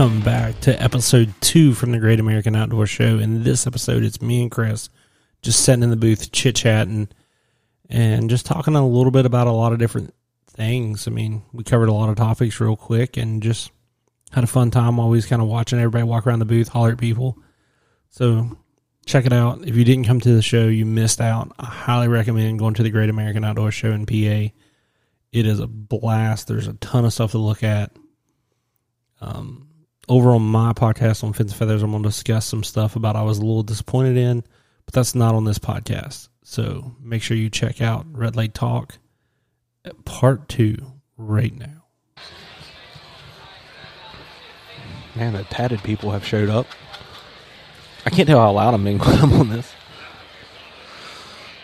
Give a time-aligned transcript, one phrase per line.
[0.00, 3.18] Welcome back to episode two from the Great American Outdoor Show.
[3.18, 4.88] In this episode, it's me and Chris
[5.42, 7.10] just sitting in the booth, chit chatting,
[7.90, 10.14] and just talking a little bit about a lot of different
[10.46, 11.06] things.
[11.06, 13.72] I mean, we covered a lot of topics real quick and just
[14.32, 16.98] had a fun time always kind of watching everybody walk around the booth, holler at
[16.98, 17.36] people.
[18.08, 18.56] So
[19.04, 19.68] check it out.
[19.68, 21.52] If you didn't come to the show, you missed out.
[21.58, 24.50] I highly recommend going to the Great American Outdoor Show in PA.
[25.30, 26.48] It is a blast.
[26.48, 27.94] There's a ton of stuff to look at.
[29.20, 29.66] Um,
[30.10, 33.14] over on my podcast on Fins and Feathers, I'm going to discuss some stuff about
[33.14, 34.42] I was a little disappointed in,
[34.84, 36.28] but that's not on this podcast.
[36.42, 38.98] So make sure you check out Red Lake Talk
[40.04, 40.76] part two
[41.16, 41.84] right now.
[45.14, 46.66] Man, the tatted people have showed up.
[48.04, 49.72] I can't tell how loud I'm being when I'm on this.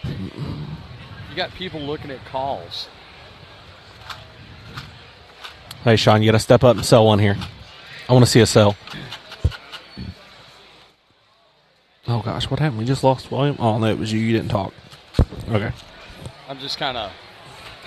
[0.04, 2.88] You got people looking at calls.
[5.82, 7.36] Hey, Sean, you got to step up and sell one here.
[8.08, 8.76] I want to see a sell.
[12.08, 12.78] Oh gosh, what happened?
[12.78, 13.56] We just lost volume.
[13.58, 14.20] Oh no, it was you.
[14.20, 14.72] You didn't talk.
[15.50, 15.72] Okay,
[16.48, 17.10] I'm just kind of,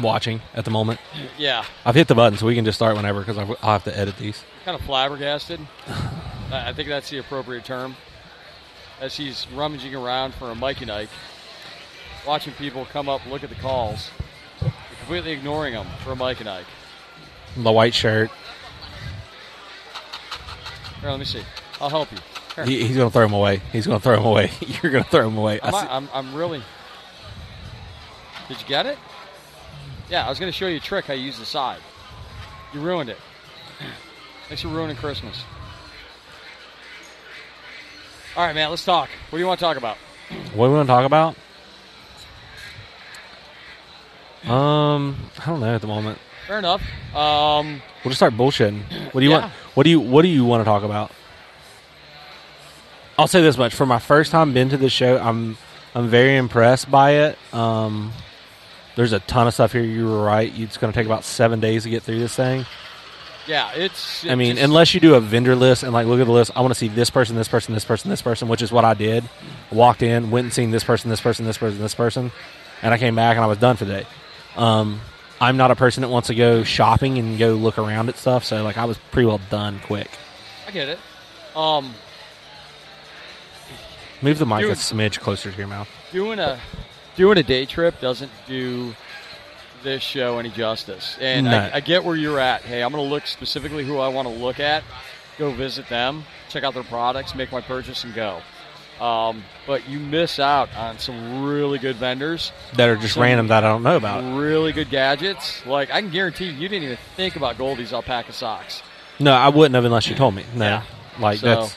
[0.02, 1.00] watching at the moment.
[1.38, 3.97] yeah, I've hit the button, so we can just start whenever because I'll have to
[3.97, 4.44] edit these.
[4.66, 5.59] kind of flabbergasted.
[6.52, 7.95] I I think that's the appropriate term.
[9.00, 11.12] As he's rummaging around for a Mikey Nike,
[12.28, 14.09] watching people come up, look at the calls,
[15.00, 16.67] completely ignoring them for a Mikey Nike.
[17.56, 18.30] The white shirt.
[21.02, 21.44] Here, let me see.
[21.80, 22.17] I'll help you.
[22.66, 23.61] He, he's gonna throw him away.
[23.72, 24.52] He's gonna throw him away.
[24.83, 25.59] You're gonna throw him away.
[25.64, 26.61] I'm, I'm, I'm really.
[28.50, 28.97] Did you get it?
[30.09, 31.78] Yeah, I was going to show you a trick how you use the side.
[32.73, 33.17] You ruined it.
[34.47, 35.44] Thanks for ruining Christmas.
[38.35, 39.07] All right, man, let's talk.
[39.29, 39.97] What do you want to talk about?
[40.56, 41.35] What do we want to talk about?
[44.52, 46.18] Um, I don't know at the moment.
[46.47, 46.81] Fair enough.
[47.13, 49.13] Um, We'll just start bullshitting.
[49.13, 49.40] What do you Yeah.
[49.41, 49.53] want?
[49.75, 51.12] What do you What do you want to talk about?
[53.18, 55.57] I'll say this much: for my first time been to the show, I'm
[55.94, 57.38] I'm very impressed by it.
[57.53, 58.12] Um,
[58.96, 59.84] there's a ton of stuff here.
[59.84, 60.52] You were right.
[60.58, 62.66] It's going to take about seven days to get through this thing.
[63.47, 64.25] yeah, it's.
[64.25, 66.52] I mean, just- unless you do a vendor list and like look at the list,
[66.56, 68.85] I want to see this person, this person, this person, this person, which is what
[68.85, 69.24] I did.
[69.72, 72.31] Walked in, went and seen this person, this person, this person, this person,
[72.81, 74.08] and I came back and I was done for the day.
[74.56, 75.00] Um,
[75.41, 78.44] I'm not a person that wants to go shopping and go look around at stuff,
[78.44, 80.09] so like I was pretty well done quick.
[80.67, 81.00] I get it.
[81.55, 81.94] Um,
[84.22, 84.72] Move the mic Dude.
[84.72, 85.88] a smidge closer to your mouth.
[86.11, 86.59] doing a
[87.16, 88.94] doing a day trip doesn't do
[89.81, 91.17] this show any justice.
[91.22, 91.57] And No.
[91.57, 92.61] I, I get where you're at.
[92.63, 94.83] Hey, I'm going to look specifically who I want to look at,
[95.38, 98.41] go visit them, check out their products, make my purchase, and go.
[98.99, 103.63] Um, but you miss out on some really good vendors, That are just random that
[103.63, 104.37] I don't know about.
[104.37, 105.65] really good gadgets.
[105.65, 108.81] Like I can guarantee you, you didn't even think about Goldie's alpaca socks.
[109.19, 110.43] No, I wouldn't have unless you told me.
[110.53, 110.81] No, Yeah.
[111.19, 111.75] like So- that's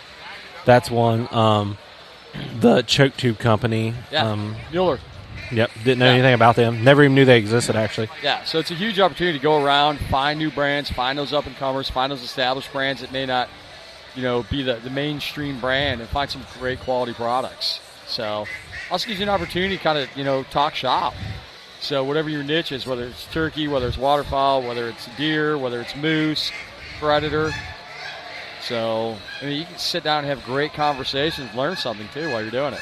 [0.64, 1.28] that's one.
[1.32, 1.78] Um,
[2.60, 3.94] the choke tube company.
[4.10, 4.98] Yeah, Um, Mueller.
[5.50, 6.12] yep, didn't know Yeah.
[6.12, 6.82] anything about them.
[6.82, 7.76] Never even knew they existed.
[7.76, 8.08] Actually.
[8.22, 11.46] Yeah, so it's a huge opportunity to go around, find new brands, find those up
[11.46, 13.48] and comers, find those established brands that may not,
[14.14, 17.80] you know, be the, the mainstream brand, and find some great quality products.
[18.06, 18.46] So,
[18.90, 21.14] also gives you an opportunity to kind of, you know, talk shop.
[21.80, 25.80] So, whatever your niche is, whether it's turkey, whether it's waterfowl, whether it's deer, whether
[25.80, 26.50] it's moose,
[26.98, 27.52] predator.
[28.62, 32.42] So, I mean, you can sit down and have great conversations, learn something too while
[32.42, 32.80] you're doing it.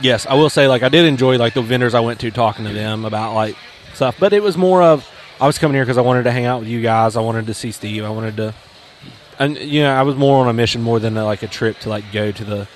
[0.00, 2.64] Yes, I will say like I did enjoy like the vendors I went to talking
[2.64, 3.56] to them about like
[3.94, 5.08] stuff, but it was more of
[5.40, 7.16] I was coming here because I wanted to hang out with you guys.
[7.16, 8.04] I wanted to see Steve.
[8.04, 8.54] I wanted to,
[9.38, 11.78] and you know, I was more on a mission more than uh, like a trip
[11.80, 12.68] to like go to the.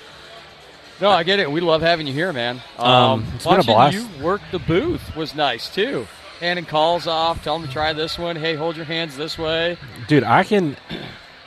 [0.99, 1.51] No, I get it.
[1.51, 2.61] We love having you here, man.
[2.77, 3.95] Um, it's been a watching blast.
[3.95, 6.07] you work the booth was nice too.
[6.39, 8.35] Handing calls off, tell them to try this one.
[8.35, 9.77] Hey, hold your hands this way.
[10.07, 10.77] Dude, I can,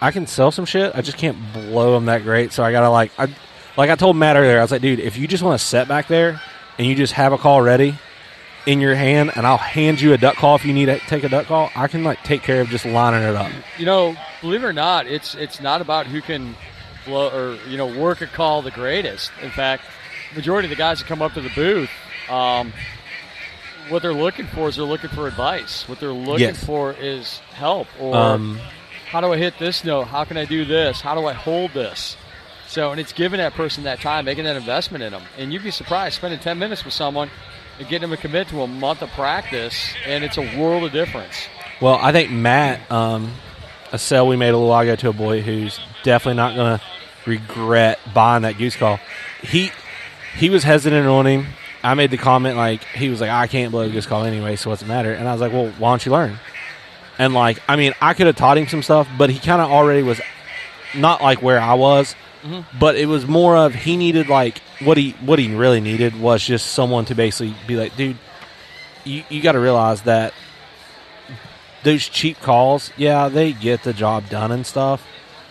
[0.00, 0.94] I can sell some shit.
[0.96, 2.52] I just can't blow them that great.
[2.52, 3.32] So I gotta like, I,
[3.76, 4.58] like I told Matt earlier.
[4.58, 6.40] I was like, dude, if you just want to sit back there
[6.78, 7.96] and you just have a call ready
[8.66, 11.24] in your hand, and I'll hand you a duck call if you need to take
[11.24, 11.70] a duck call.
[11.74, 13.50] I can like take care of just lining it up.
[13.78, 16.54] You know, believe it or not, it's it's not about who can
[17.06, 19.30] blow or you know work a call the greatest.
[19.42, 19.84] In fact,
[20.34, 21.90] majority of the guys that come up to the booth,
[22.28, 22.72] um,
[23.88, 25.88] what they're looking for is they're looking for advice.
[25.88, 26.64] What they're looking Yes.
[26.64, 28.60] for is help or Um,
[29.10, 30.04] how do I hit this note?
[30.08, 31.00] How can I do this?
[31.00, 32.16] How do I hold this?
[32.68, 35.22] So, and it's giving that person that time, making that investment in them.
[35.36, 37.28] And you'd be surprised spending 10 minutes with someone
[37.80, 39.74] and getting them to commit to a month of practice,
[40.06, 41.34] and it's a world of difference.
[41.80, 43.32] Well, I think Matt, um,
[43.92, 46.78] a sale we made a little while ago to a boy who's definitely not going
[46.78, 46.84] to
[47.26, 48.98] regret buying that goose call.
[49.42, 49.70] He
[50.36, 51.46] he was hesitant on him.
[51.82, 54.56] I made the comment like he was like I can't blow a goose call anyway,
[54.56, 55.12] so what's the matter?
[55.12, 56.38] And I was like, well, why don't you learn?
[57.18, 59.70] And like, I mean, I could have taught him some stuff, but he kind of
[59.70, 60.20] already was
[60.96, 62.78] not like where I was, Mm-hmm.
[62.78, 66.42] but it was more of he needed like what he what he really needed was
[66.42, 68.16] just someone to basically be like, dude,
[69.04, 70.32] you you got to realize that
[71.82, 75.06] those cheap calls, yeah, they get the job done and stuff.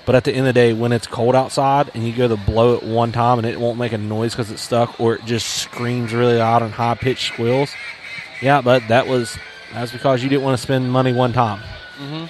[0.05, 2.35] But at the end of the day, when it's cold outside and you go to
[2.35, 5.25] blow it one time and it won't make a noise because it's stuck, or it
[5.25, 7.71] just screams really loud and high pitched squeals,
[8.41, 9.37] yeah, but that was
[9.73, 11.61] that's because you didn't want to spend money one time.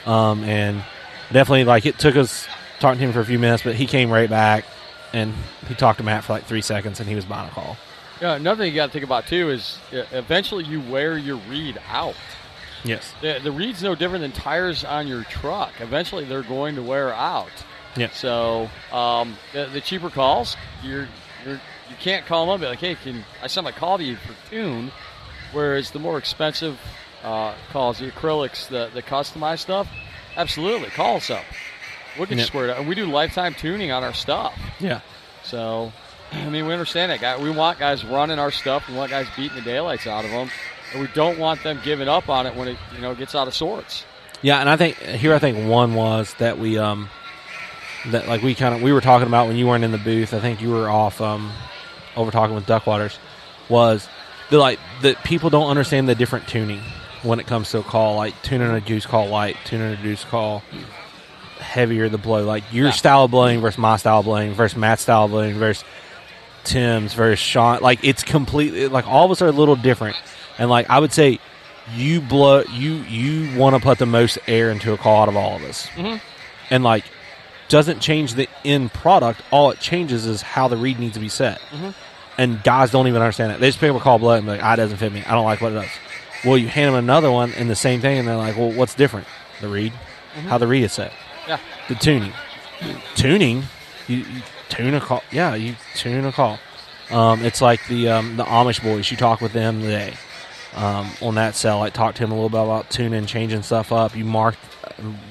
[0.05, 0.83] Um, and
[1.31, 2.47] definitely, like it took us
[2.79, 4.65] talking to him for a few minutes, but he came right back
[5.13, 5.33] and
[5.67, 7.77] he talked to Matt for like three seconds and he was buying a call.
[8.19, 11.79] Yeah, another thing you got to think about too is eventually you wear your reed
[11.87, 12.15] out.
[12.83, 13.13] Yes.
[13.21, 15.73] The, the reed's no different than tires on your truck.
[15.79, 17.51] Eventually, they're going to wear out.
[17.97, 18.09] Yeah.
[18.11, 21.07] So um, the, the cheaper calls, you're
[21.45, 21.55] you're
[21.89, 24.03] you can't call them up and be like, hey, can I send my call to
[24.03, 24.91] you for tune?
[25.51, 26.79] Whereas the more expensive
[27.23, 29.87] uh, calls, the acrylics, the the customized stuff,
[30.37, 31.43] absolutely call us up.
[32.17, 32.45] We'll get you Yeah.
[32.45, 34.57] squared up, and we do lifetime tuning on our stuff.
[34.79, 35.01] Yeah.
[35.43, 35.91] So,
[36.31, 37.41] I mean, we understand that, guy.
[37.41, 38.87] We want guys running our stuff.
[38.87, 40.49] We want guys beating the daylights out of them,
[40.91, 43.47] and we don't want them giving up on it when it you know gets out
[43.47, 44.05] of sorts.
[44.41, 47.09] Yeah, and I think here I think one was that we um
[48.07, 50.33] that like we kind of we were talking about when you weren't in the booth.
[50.33, 51.51] I think you were off um
[52.15, 53.17] over talking with Duckwaters
[53.69, 54.07] was
[54.49, 56.81] the like that people don't understand the different tuning
[57.21, 60.23] when it comes to a call like tuning a goose call light, tuning a goose
[60.23, 60.63] call
[61.59, 62.91] heavier the blow like your Yeah.
[62.93, 65.83] style of blowing versus my style of blowing versus Matt's style of blowing versus
[66.63, 70.15] Tim's versus Sean like it's completely like all of us are a little different
[70.59, 71.39] and like I would say
[71.95, 75.35] you blow you you want to put the most air into a call out of
[75.35, 75.87] all of us.
[75.95, 76.21] Mhm.
[76.69, 77.03] and like
[77.69, 79.41] doesn't change the end product.
[79.51, 81.59] All it changes is how the reed needs to be set.
[82.37, 83.59] And guys don't even understand that.
[83.59, 85.23] They just pick up a call blow and be like ah, it doesn't fit me.
[85.25, 85.89] I don't like what it does.
[86.45, 88.93] Well you hand them another one and the same thing and they're like well what's
[88.93, 89.27] different?
[89.61, 89.93] The reed.
[90.47, 91.11] How the reed is set.
[91.47, 91.57] Yeah.
[91.87, 92.33] the tuning.
[93.15, 93.63] Tuning?
[94.07, 95.23] You, you tune a call.
[95.31, 96.59] Yeah you tune a call.
[97.11, 99.09] Um, it's like the um, the Amish boys.
[99.09, 100.13] You talk with them today
[100.75, 101.81] um, on that cell.
[101.81, 104.15] I talked to him a little bit about tuning, changing stuff up.
[104.15, 104.55] You mark,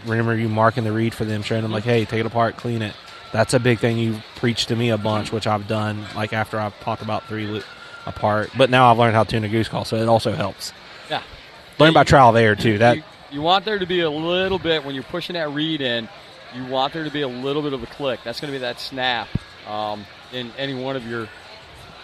[0.04, 2.82] remember you marking the reed for them, showing them like, hey, take it apart, clean
[2.82, 2.94] it.
[3.32, 6.04] That's a big thing you preach to me a bunch, which I've done.
[6.14, 7.62] Like after I've talked about three li-
[8.06, 10.72] apart, but now I've learned how to tune a goose call, so it also helps.
[11.10, 11.22] Yeah.
[11.78, 12.78] Learn by trial there too.
[12.78, 15.80] That you, you want there to be a little bit when you're pushing that reed
[15.80, 16.08] in.
[16.54, 18.20] You want there to be a little bit of a click.
[18.24, 19.28] That's going to be that snap
[19.68, 21.28] um, in any one of your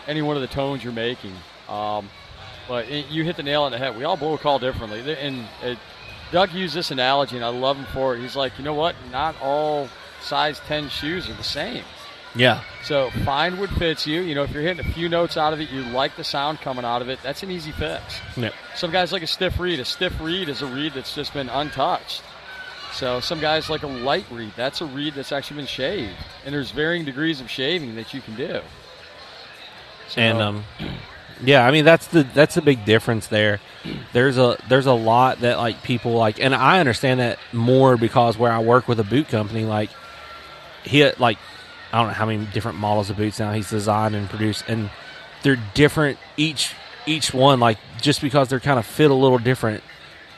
[0.06, 1.32] any one of the tones you're making.
[1.68, 2.10] Um,
[2.68, 3.96] but it, you hit the nail on the head.
[3.96, 5.00] We all blow a call differently.
[5.14, 5.74] And uh,
[6.32, 8.20] Doug used this analogy, and I love him for it.
[8.20, 8.94] He's like, you know what?
[9.12, 9.88] Not all
[10.20, 11.84] size 10 shoes are the same.
[12.34, 14.22] yeah, So find what fits you.
[14.22, 16.60] You know, if you're hitting a few notes out of it, you like the sound
[16.60, 17.18] coming out of it.
[17.22, 18.20] That's an easy fix.
[18.36, 19.78] yeah, Some guys like a stiff reed.
[19.80, 22.22] A stiff reed is a reed that's just been untouched.
[22.92, 24.52] So some guys like a light reed.
[24.56, 26.14] That's a reed that's actually been shaved.
[26.44, 28.60] And there's varying degrees of shaving that you can do.
[30.08, 30.64] So, and um,
[31.42, 33.60] yeah, I mean that's the that's the big difference there.
[34.12, 38.38] There's a there's a lot that like people like, and I understand that more because
[38.38, 39.90] where I work with a boot company, like
[40.84, 41.38] he like
[41.92, 44.90] I don't know how many different models of boots now he's designed and produced, and
[45.42, 46.74] they're different each
[47.06, 47.60] each one.
[47.60, 49.82] Like just because they're kind of fit a little different,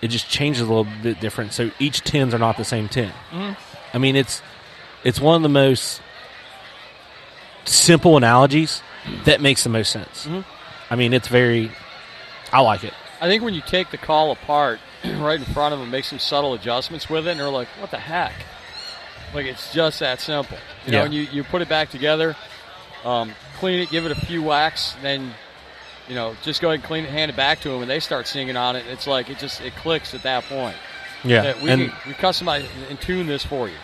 [0.03, 1.53] it just changes a little bit different.
[1.53, 3.11] So each tins are not the same tin.
[3.31, 3.53] Mm-hmm.
[3.95, 4.43] I mean it's
[5.05, 6.01] it's one of the most
[7.65, 8.83] simple analogies
[9.25, 10.27] that makes the most sense.
[10.27, 10.56] Mm-hmm.
[10.91, 11.71] I mean, it's very.
[12.53, 12.95] I like it.
[13.21, 16.19] I think when you take the call apart right in front of them, make some
[16.19, 18.33] subtle adjustments with it, and they're like, what the heck?
[19.35, 20.59] Like, it's just that simple.
[20.87, 22.37] You know, and you, you put it back together,
[23.05, 25.33] um, clean it, give it a few whacks, then,
[26.09, 27.99] you know, just go ahead and clean it, hand it back to them, and they
[28.01, 28.87] start singing on it.
[28.87, 30.77] It's like, it just, it clicks at that point.
[31.25, 33.75] Yeah, That we, and we customize and tune this for you.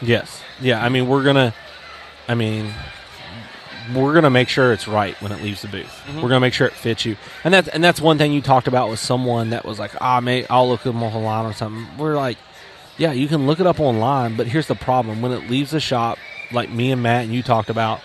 [0.00, 0.82] yes, yeah.
[0.82, 1.52] I mean, we're gonna.
[2.28, 2.72] I mean,
[3.94, 5.86] we're gonna make sure it's right when it leaves the booth.
[5.86, 6.22] Mm-hmm.
[6.22, 8.68] We're gonna make sure it fits you, and that's and that's one thing you talked
[8.68, 11.86] about with someone that was like, ah, mate, I'll look them online or something.
[11.98, 12.38] We're like,
[12.98, 15.80] yeah, you can look it up online, but here's the problem: when it leaves the
[15.80, 16.18] shop,
[16.52, 18.00] like me and Matt and you talked about,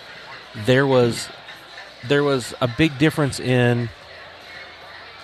[0.65, 1.29] there was
[2.07, 3.89] there was a big difference in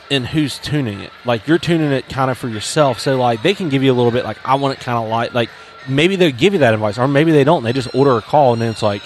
[0.10, 1.12] in who's tuning it.
[1.26, 3.96] Like you're tuning it kind of for yourself, so like they can give you a
[3.96, 5.34] little bit like I want it kind of light.
[5.34, 5.50] Like
[5.88, 7.64] maybe they'll give you that advice, or maybe they don't.
[7.64, 9.02] They just order a call and then it's like,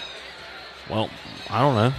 [0.90, 1.10] well,
[1.52, 1.94] I don't know.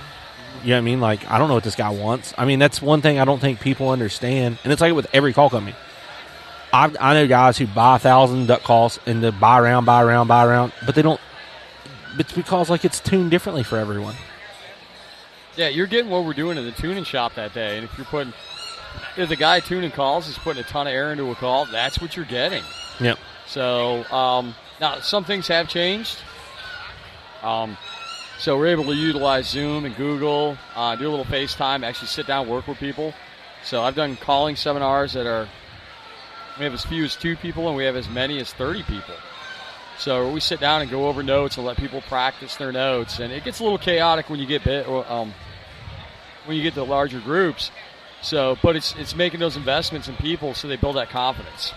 [0.63, 1.01] You know what I mean?
[1.01, 2.35] Like I don't know what this guy wants.
[2.37, 5.33] I mean that's one thing I don't think people understand, and it's like with every
[5.33, 5.77] call company.
[6.73, 10.03] I, I know guys who buy a thousand duck calls and they buy around, buy
[10.03, 11.21] around, buy around, but they don't.
[12.19, 14.15] It's because like it's tuned differently for everyone.
[15.57, 17.77] Yeah, you're getting what we're doing in the tuning shop that day.
[17.77, 18.33] And if you're putting,
[19.19, 22.01] if the guy tuning calls is putting a ton of air into a call, that's
[22.01, 22.63] what you're getting.
[23.01, 23.19] Yep.
[23.47, 26.17] So um, now some things have changed.
[27.43, 27.77] Um,
[28.43, 32.27] so we're able to utilize Zoom and Google, uh, do a little FaceTime, actually sit
[32.27, 33.15] down, work with people.
[33.63, 35.49] So I've done calling seminars that are
[36.59, 39.15] we have as few as two people, and we have as many as 30 people.
[39.97, 43.33] So we sit down and go over notes and let people practice their notes, and
[43.33, 45.33] it gets a little chaotic when you get bit, um,
[46.45, 47.71] when you get to larger groups.
[48.23, 51.73] So, but it's it's making those investments in people so they build that confidence.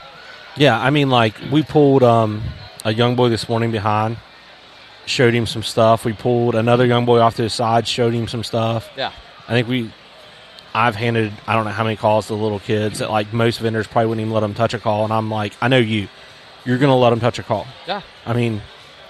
[0.57, 2.41] Yeah, I mean, like we pulled um,
[2.83, 4.17] a young boy this morning behind,
[5.05, 6.05] showed him some stuff.
[6.05, 8.89] We pulled another young boy off to the side, showed him some stuff.
[8.97, 9.11] Yeah,
[9.47, 9.91] I think we.
[10.73, 13.87] I've handed I don't know how many calls to little kids that like most vendors
[13.87, 16.09] probably wouldn't even let them touch a call, and I'm like, I know you,
[16.65, 17.65] you're gonna let them touch a call.
[17.87, 18.61] yeah, I mean,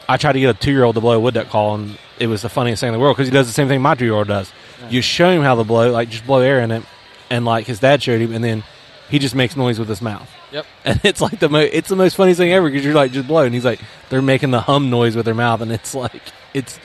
[0.07, 1.97] I tried to get a two year old to blow a wood duck call, and
[2.19, 3.95] it was the funniest thing in the world because he does the same thing my
[3.95, 4.51] two year old does.
[4.89, 6.83] You show him how to blow, like just blow air in it,
[7.31, 8.63] and like his dad showed him, and then
[9.09, 10.29] he just makes noise with his mouth.
[10.51, 10.65] Yep.
[10.85, 13.27] And it's like the mo- it's the most funny thing ever because you're like just
[13.27, 16.21] blow, and he's like they're making the hum noise with their mouth, and it's like
[16.53, 16.79] it's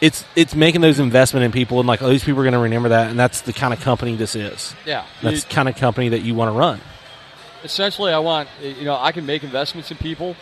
[0.00, 2.58] it's it's making those investment in people, and like oh, these people are going to
[2.58, 4.74] remember that, and that's the kind of company this is.
[4.84, 6.80] Yeah, That's the kind of company that you want to run.
[7.64, 10.34] essentially, I want you know I can make investments in people.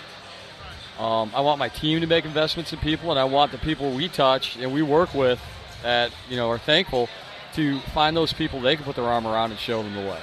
[0.98, 3.90] Um, I want my team to make investments in people, and I want the people
[3.92, 5.40] we touch and we work with
[5.82, 7.08] that you know are thankful
[7.54, 10.18] to find those people they can put their arm around and show them the way.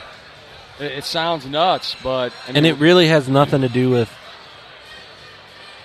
[0.80, 4.12] It, it sounds nuts, but I mean, and it really has nothing to do with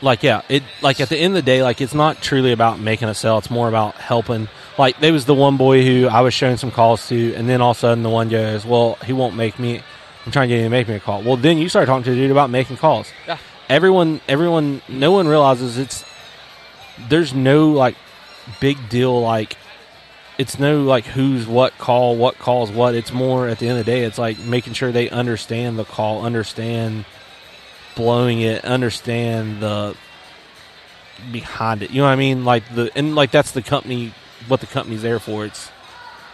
[0.03, 2.79] like yeah it like at the end of the day like it's not truly about
[2.81, 3.39] making a sale.
[3.39, 4.49] It's more about helping.
[4.79, 7.61] Like there was the one boy who i was showing some calls to and then
[7.61, 9.83] all of a sudden the one goes well he won't make me
[10.25, 11.23] i'm trying to get him to make me a call.
[11.23, 13.11] Well then you start talking to the dude about making calls.
[13.27, 13.39] Yeah.
[13.69, 16.05] everyone everyone no one realizes it's
[17.09, 17.97] there's no like
[18.61, 19.57] big deal like
[20.43, 23.87] it's no like who's what call what calls what it's more at the end of
[23.87, 27.05] the day it's like making sure they understand the call understand
[27.97, 29.97] blowing it understand the
[31.31, 34.13] behind it you know what i mean like the and like that's the company
[34.49, 35.71] what the company's there for it's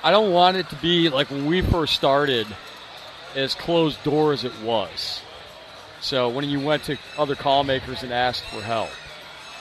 [0.03, 2.47] I don't want it to be like when we first started,
[3.35, 5.23] as closed door as it was.
[6.01, 8.91] So when you went to other call makers and asked for help.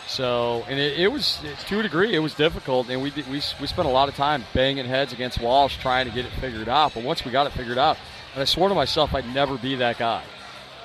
[0.07, 3.67] So and it, it was to a degree it was difficult, and we we we
[3.67, 6.93] spent a lot of time banging heads against walls trying to get it figured out.
[6.93, 7.97] But once we got it figured out,
[8.33, 10.23] and I swore to myself I'd never be that guy.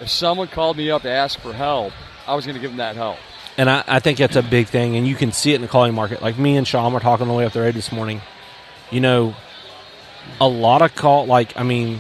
[0.01, 1.93] If someone called me up to ask for help,
[2.27, 3.19] I was going to give them that help.
[3.57, 5.69] and I, I think that's a big thing and you can see it in the
[5.69, 7.93] calling market like me and sean were talking on the way up the road this
[7.93, 8.23] morning
[8.91, 9.35] you know
[10.41, 11.99] a lot of call like i mean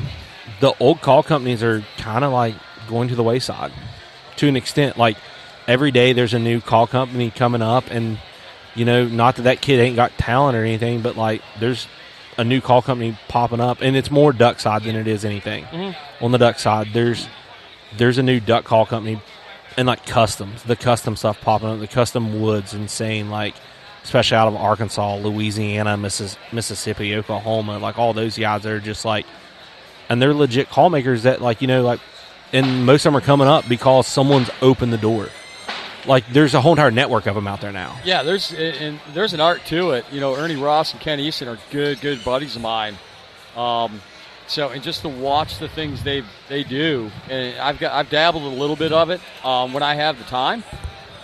[0.61, 2.55] the old call companies are kind of like
[2.89, 3.71] going to the wayside
[4.37, 5.19] to an extent like
[5.67, 8.19] every day there's a new call company coming up and
[8.75, 11.87] you know not that that kid ain't got talent or anything but like there's
[12.39, 15.65] a new call company popping up and it's more duck side than it is anything
[15.65, 16.25] mm-hmm.
[16.25, 17.29] on the duck side there's
[17.97, 19.21] there's a new duck call company
[19.77, 23.55] and like customs, the custom stuff popping up, the custom woods insane, like
[24.05, 29.05] especially out of Arkansas, Louisiana, Missis- Mississippi, Oklahoma, like all those guys that are just
[29.05, 29.27] like,
[30.09, 32.01] and they're legit call makers that like you know like,
[32.53, 35.29] and most of them are coming up because someone's opened the door.
[36.07, 37.97] Like there's a whole entire network of them out there now.
[38.05, 40.05] Yeah, there's and there's an art to it.
[40.11, 42.97] You know, Ernie Ross and Ken Easton are good, good buddies of mine.
[43.57, 44.01] Um,
[44.47, 48.43] so, and just to watch the things they they do, and I've got I've dabbled
[48.43, 50.65] a little bit of it um, when I have the time.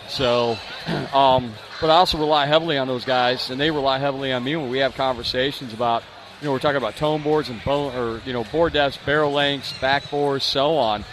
[0.09, 0.57] So,
[1.13, 4.57] um, but I also rely heavily on those guys, and they rely heavily on me
[4.57, 6.03] when we have conversations about.
[6.41, 9.33] You know, we're talking about tone boards and bone, or you know, board depths, barrel
[9.33, 11.05] lengths, back bores, so on.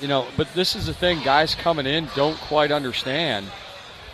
[0.00, 3.46] You know, but this is the thing, guys coming in don't quite understand.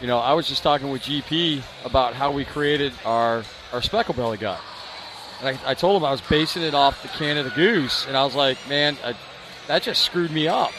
[0.00, 4.14] You know, I was just talking with GP about how we created our our speckle
[4.14, 4.60] belly gut.
[5.40, 8.24] And I, I told him I was basing it off the Canada Goose, and I
[8.24, 9.14] was like, man, I,
[9.66, 10.72] that just screwed me up.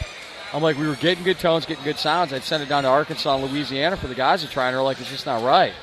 [0.52, 2.32] I'm like, we were getting good tones, getting good sounds.
[2.32, 4.82] I'd send it down to Arkansas and Louisiana for the guys to try, and they're
[4.82, 5.74] like, it's just not right.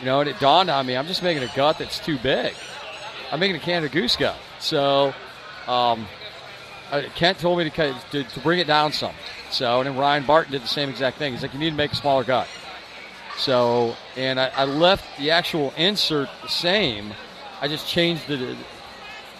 [0.00, 2.54] You know, and it dawned on me, I'm just making a gut that's too big.
[3.30, 4.36] I'm making a Canada Goose gut.
[4.58, 5.14] So,
[5.68, 6.06] um,
[6.90, 9.14] uh, Kent told me to, cut- to, to bring it down some.
[9.50, 11.32] So, and then Ryan Barton did the same exact thing.
[11.32, 12.46] He's like, you need to make a smaller gut.
[13.36, 17.12] So, and I, I left the actual insert the same.
[17.60, 18.56] I just changed the,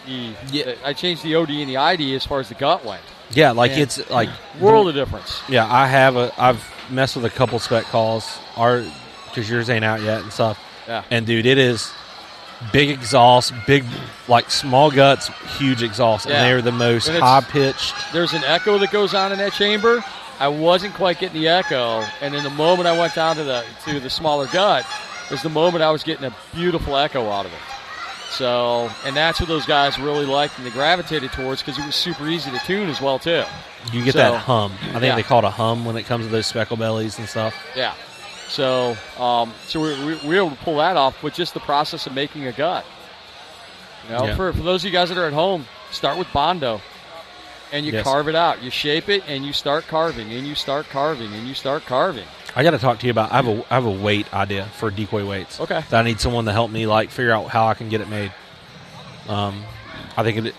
[0.06, 0.74] the, Yeah.
[0.84, 3.02] I changed the OD and the ID as far as the gut went.
[3.32, 3.80] Yeah, like Man.
[3.82, 4.28] it's like
[4.58, 5.40] World of difference.
[5.48, 6.32] Yeah, I have a.
[6.36, 8.84] I've messed with a couple spec calls, our
[9.26, 10.58] because yours ain't out yet and stuff.
[10.88, 11.04] Yeah.
[11.12, 11.92] And dude, it is
[12.72, 13.84] big exhaust, big
[14.28, 16.36] like small guts, huge exhaust, Yeah.
[16.36, 17.94] and they're the most high pitched.
[18.12, 20.04] There's an echo that goes on in that chamber.
[20.38, 23.64] I wasn't quite getting the echo, and then the moment I went down to the
[23.86, 24.86] to the smaller gut
[25.30, 27.58] was the moment I was getting a beautiful echo out of it.
[28.30, 31.94] So, and that's what those guys really liked and they gravitated towards because it was
[31.96, 33.42] super easy to tune as well too.
[33.92, 34.72] You get So- that hum.
[34.82, 35.16] I think Yeah.
[35.16, 37.54] they call it a hum when it comes to those speckle bellies and stuff.
[37.76, 37.92] Yeah.
[38.50, 41.60] So, um, so we, we, we were able to pull that off with just the
[41.60, 42.84] process of making a gut.
[44.08, 44.36] You know, Yeah.
[44.36, 46.80] for, for those of you guys that are at home, start with Bondo.
[47.72, 48.02] And you Yes.
[48.02, 48.60] carve it out.
[48.64, 52.24] You shape it, and you start carving, and you start carving, and you start carving.
[52.56, 53.30] I got to talk to you about.
[53.30, 55.60] I have a I have a weight idea for decoy weights.
[55.60, 55.80] Okay.
[55.88, 58.08] That I need someone to help me like figure out how I can get it
[58.08, 58.32] made.
[59.28, 59.62] Um,
[60.16, 60.54] I think it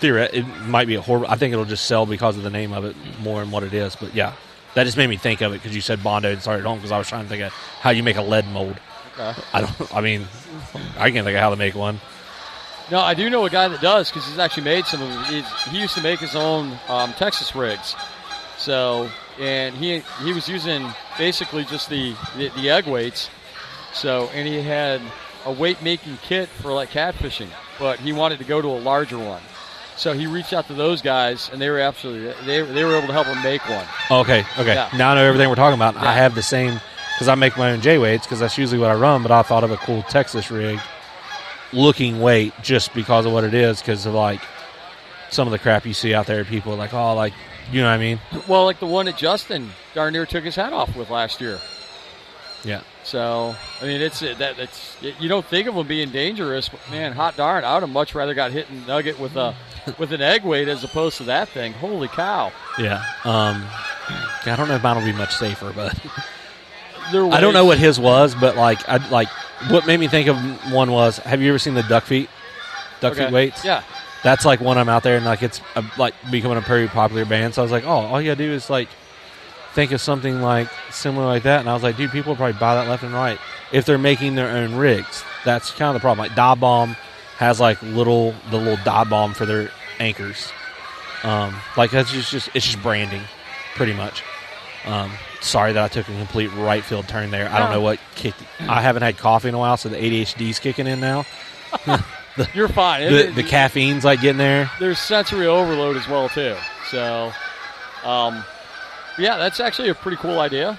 [0.00, 1.28] theoret it might be a horrible.
[1.28, 3.72] I think it'll just sell because of the name of it more than what it
[3.72, 3.94] is.
[3.94, 4.32] But yeah,
[4.74, 6.92] that just made me think of it because you said Bondo and started home because
[6.92, 8.78] I was trying to think of how you make a lead mold.
[9.14, 9.40] Okay.
[9.52, 9.94] I don't.
[9.94, 10.26] I mean,
[10.96, 12.00] I can't think of how to make one.
[12.90, 15.24] No, I do know a guy that does because he's actually made some of them.
[15.24, 17.94] He's, he used to make his own um, Texas rigs.
[18.58, 20.86] So, and he he was using
[21.16, 23.30] basically just the, the, the egg weights.
[23.92, 25.00] So, and he had
[25.44, 27.48] a weight making kit for like catfishing,
[27.78, 29.42] but he wanted to go to a larger one.
[30.02, 33.06] So he reached out to those guys, and they were absolutely they, they were able
[33.06, 33.86] to help him make one.
[34.10, 34.74] Okay, okay.
[34.74, 34.90] Yeah.
[34.96, 35.96] Now I know everything we're talking about.
[35.96, 36.80] I have the same
[37.14, 39.22] because I make my own J weights because that's usually what I run.
[39.22, 40.80] But I thought of a cool Texas rig
[41.72, 44.40] looking weight just because of what it is because of like
[45.30, 46.44] some of the crap you see out there.
[46.44, 47.32] People are like, oh, like
[47.70, 48.18] you know what I mean?
[48.48, 51.60] Well, like the one that Justin darn near took his hat off with last year.
[52.64, 52.82] Yeah.
[53.04, 57.12] So I mean, it's that it's you don't think of them being dangerous, but man,
[57.12, 59.54] hot darn, I would have much rather got hit in nugget with a
[59.98, 61.72] with an egg weight as opposed to that thing.
[61.72, 62.52] Holy cow!
[62.78, 63.04] Yeah.
[63.24, 63.64] Um,
[64.44, 65.98] I don't know if mine will be much safer, but
[67.08, 68.34] I don't know what his was.
[68.34, 69.28] But like, I like
[69.68, 70.36] what made me think of
[70.72, 71.18] one was.
[71.18, 72.30] Have you ever seen the duck feet?
[73.00, 73.24] Duck Okay.
[73.24, 73.64] feet weights.
[73.64, 73.82] Yeah,
[74.22, 77.24] that's like when I'm out there and like it's uh like becoming a pretty popular
[77.24, 77.54] band.
[77.54, 78.88] So I was like, oh, all you gotta do is like
[79.74, 81.60] think of something like similar like that.
[81.60, 83.38] And I was like, dude, people probably buy that left and right
[83.72, 85.24] if they're making their own rigs.
[85.44, 86.26] That's kind of the problem.
[86.26, 86.96] Like dive bomb
[87.38, 90.50] has like little the little dive bomb for their anchors.
[91.24, 93.22] Um, like that's just, just it's just branding,
[93.74, 94.22] pretty much.
[94.84, 97.48] Um, sorry that I took a complete right field turn there.
[97.48, 98.42] I don't know what kicked.
[98.60, 101.24] I haven't had coffee in a while, so the ADHD's kicking in now.
[102.54, 103.02] you're fine.
[103.12, 104.70] The, It- the caffeine's like getting there.
[104.80, 106.56] there's sensory overload as well too.
[106.90, 107.32] So,
[108.04, 108.44] um,
[109.18, 110.78] yeah, that's actually a pretty cool idea.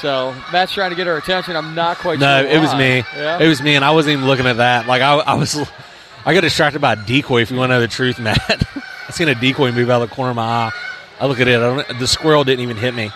[0.00, 1.56] So Matt's trying to get our attention.
[1.56, 2.50] I'm not quite No, sure.
[2.50, 2.98] it was me.
[3.16, 3.40] Yeah.
[3.40, 4.86] It was me, and I wasn't even looking at that.
[4.86, 5.56] Like I, I was,
[6.24, 7.42] I got distracted by a decoy.
[7.42, 8.38] If you want to know the truth, Matt,
[9.08, 10.72] I seen a decoy move out of the corner of my eye.
[11.18, 11.56] I look at it.
[11.56, 13.06] I don't, the squirrel didn't even hit me.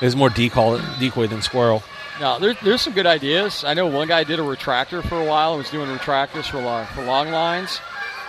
[0.00, 1.82] It was more decoy, decoy than squirrel.
[2.18, 3.62] No, there, there's some good ideas.
[3.62, 6.62] I know one guy did a retractor for a while and was doing retractors for
[6.62, 7.76] long, for long lines,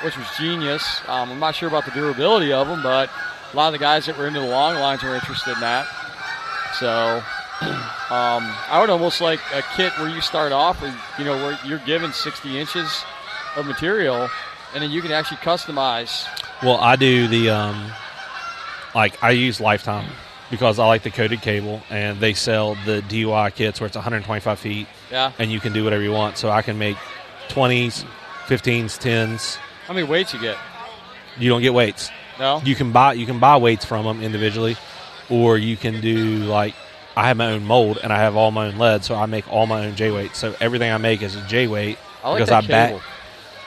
[0.04, 1.00] which was genius.
[1.08, 3.10] Um, I'm not sure about the durability of them, but
[3.54, 5.86] a lot of the guys that were into the long lines were interested in that.
[6.80, 7.22] So
[7.62, 11.58] um, I would almost like a kit where you start off with, you know, where
[11.66, 13.04] you're given 60 inches
[13.56, 14.30] of material,
[14.74, 16.26] and then you can actually customize.
[16.63, 17.92] Well, I do the um,
[18.96, 20.10] like I use Lifetime
[20.50, 24.60] because I like the coated cable, and they sell the DUI kits where it's 125
[24.60, 25.32] feet, Yeah.
[25.39, 26.38] and you can do whatever you want.
[26.38, 26.98] So I can make
[27.50, 28.04] 20s,
[28.48, 29.56] 15s, 10s.
[29.88, 30.58] How many weights you get?
[31.39, 32.10] You don't get weights.
[32.39, 32.62] No.
[32.63, 34.78] you can buy you can buy weights from them individually,
[35.30, 36.76] or you can do like
[37.15, 39.48] I have my own mold and I have all my own lead, so I make
[39.52, 40.36] all my own J weight.
[40.36, 43.02] So everything I make is a J weight I like because I bag.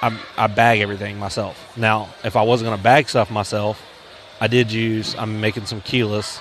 [0.03, 1.77] I, I bag everything myself.
[1.77, 3.83] Now, if I wasn't going to bag stuff myself,
[4.41, 5.15] I did use.
[5.17, 6.39] I'm making some keyless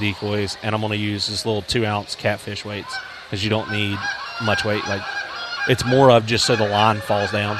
[0.00, 3.70] decoys, and I'm going to use this little two ounce catfish weights because you don't
[3.70, 3.98] need
[4.42, 4.86] much weight.
[4.86, 5.02] Like
[5.68, 7.58] it's more of just so the line falls down.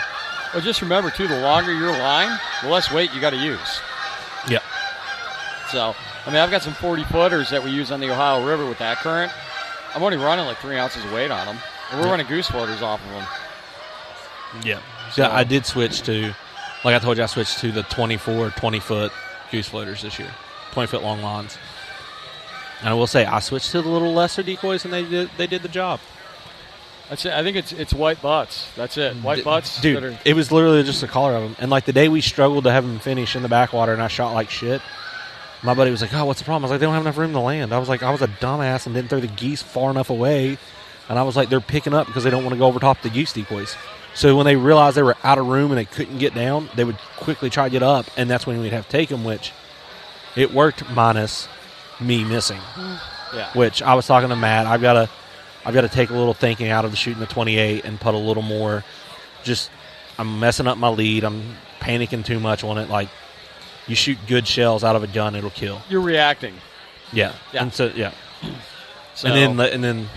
[0.54, 3.80] Well, just remember too, the longer your line, the less weight you got to use.
[5.66, 5.72] Yep.
[5.72, 5.94] So,
[6.26, 8.78] I mean, I've got some 40 footers that we use on the Ohio River with
[8.78, 9.32] that current.
[9.94, 11.58] I'm only running like three ounces of weight on them.
[11.90, 12.10] And we're Yeah.
[12.12, 13.26] running goose floaters off of them.
[14.64, 14.78] Yeah.
[15.12, 16.34] So- yeah, I did switch to,
[16.84, 19.12] like I told you, I switched to the 24, 20 foot
[19.50, 20.30] goose floaters this year,
[20.72, 21.56] 20 foot long lines.
[22.80, 25.46] And I will say, I switched to the little lesser decoys, and they did they
[25.46, 25.98] did the job.
[27.08, 27.32] That's it.
[27.32, 28.66] I think it's it's white butts.
[28.76, 29.14] That's it.
[29.16, 29.80] White D- butts.
[29.80, 29.96] dude.
[29.96, 31.56] that are- It was literally just the color of them.
[31.58, 34.08] And like the day we struggled to have them finish in the backwater, and I
[34.08, 34.82] shot like shit.
[35.62, 37.16] My buddy was like, "Oh, what's the problem?" I was like, "They don't have enough
[37.16, 39.62] room to land." I was like, "I was a dumbass and didn't throw the geese
[39.62, 40.58] far enough away."
[41.08, 43.02] And I was like, "They're picking up because they don't want to go over top
[43.02, 43.76] the goose decoys."
[44.14, 46.84] So when they realized they were out of room and they couldn't get down, they
[46.84, 49.24] would quickly try to get up, and that's when we'd have to take them.
[49.24, 49.52] Which
[50.36, 51.48] it worked minus
[52.00, 52.60] me missing.
[53.34, 53.50] yeah.
[53.54, 54.66] Which I was talking to Matt.
[54.66, 55.10] I've got to,
[55.64, 58.14] I've got to take a little thinking out of the shooting the 28 and put
[58.14, 58.84] a little more.
[59.42, 59.70] Just,
[60.18, 61.24] I'm messing up my lead.
[61.24, 62.88] I'm panicking too much on it.
[62.88, 63.08] Like,
[63.86, 65.80] you shoot good shells out of a gun, it'll kill.
[65.88, 66.54] You're reacting.
[67.12, 67.34] Yeah.
[67.52, 67.62] Yeah.
[67.62, 68.12] And so yeah.
[69.14, 70.08] So, And then and then.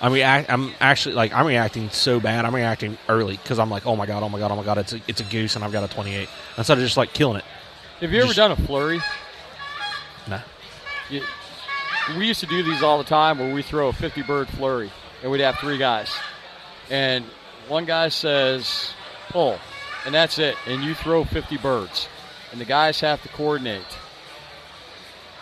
[0.00, 2.44] I'm, react, I'm actually like I'm reacting so bad.
[2.44, 4.78] I'm reacting early because I'm like, oh my god, oh my god, oh my god,
[4.78, 6.28] it's a, it's a goose and I've got a 28.
[6.56, 7.44] Instead of just like killing it.
[8.00, 9.00] have you ever done a flurry?
[10.28, 10.40] Nah.
[11.10, 11.22] You,
[12.16, 14.90] we used to do these all the time where we throw a 50 bird flurry
[15.22, 16.14] and we'd have three guys.
[16.90, 17.24] And
[17.66, 18.92] one guy says,
[19.30, 19.58] pull,
[20.06, 20.56] and that's it.
[20.66, 22.08] And you throw 50 birds.
[22.52, 23.82] And the guys have to coordinate.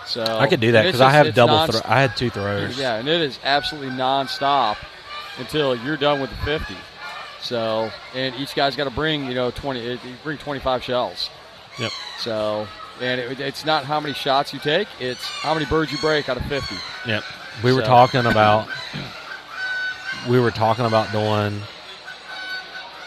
[0.06, 1.66] So I could do that because I have double.
[1.66, 2.78] Thro- I had two throws.
[2.78, 4.76] Yeah, and it is absolutely nonstop
[5.38, 6.74] until you're done with the 50.
[7.40, 11.30] So, and each guy's got to bring, you know, 20, you bring 25 shells.
[11.78, 11.92] Yep.
[12.18, 12.66] So,
[13.00, 16.28] and it, it's not how many shots you take, it's how many birds you break
[16.28, 16.74] out of 50.
[17.06, 17.22] Yep.
[17.62, 18.68] We were talking about.
[20.28, 21.62] We were talking about doing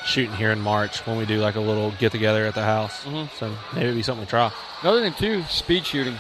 [0.06, 3.04] shooting here in March when we do like a little get together at the house.
[3.06, 3.30] Mhm.
[3.38, 4.52] So maybe it'd be something to try.
[4.82, 6.20] Another thing, too, speed shooting.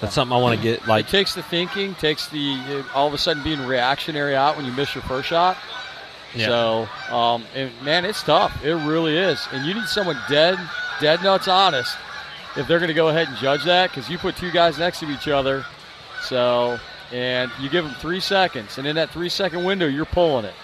[0.00, 3.14] That's something I want to get like It takes the thinking, takes the all of
[3.14, 5.56] a sudden being reactionary out when you miss your first shot.
[6.34, 6.46] Yeah.
[6.46, 8.64] So, um, and man, it's tough.
[8.64, 9.48] It really is.
[9.52, 10.58] And you need someone dead,
[11.00, 11.96] dead nuts honest
[12.56, 15.00] if they're going to go ahead and judge that because you put two guys next
[15.00, 15.64] to each other.
[16.22, 16.78] So,
[17.12, 20.54] and you give them three seconds, and in that three second window, you're pulling it.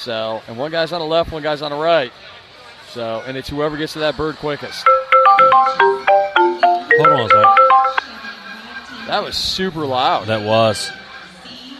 [0.00, 2.10] So, and one guy's on the left, one guy's on the right.
[2.88, 4.82] So, and it's whoever gets to that bird quickest.
[6.96, 7.46] Hold on a sec.
[9.08, 10.28] That was super loud.
[10.28, 10.90] That was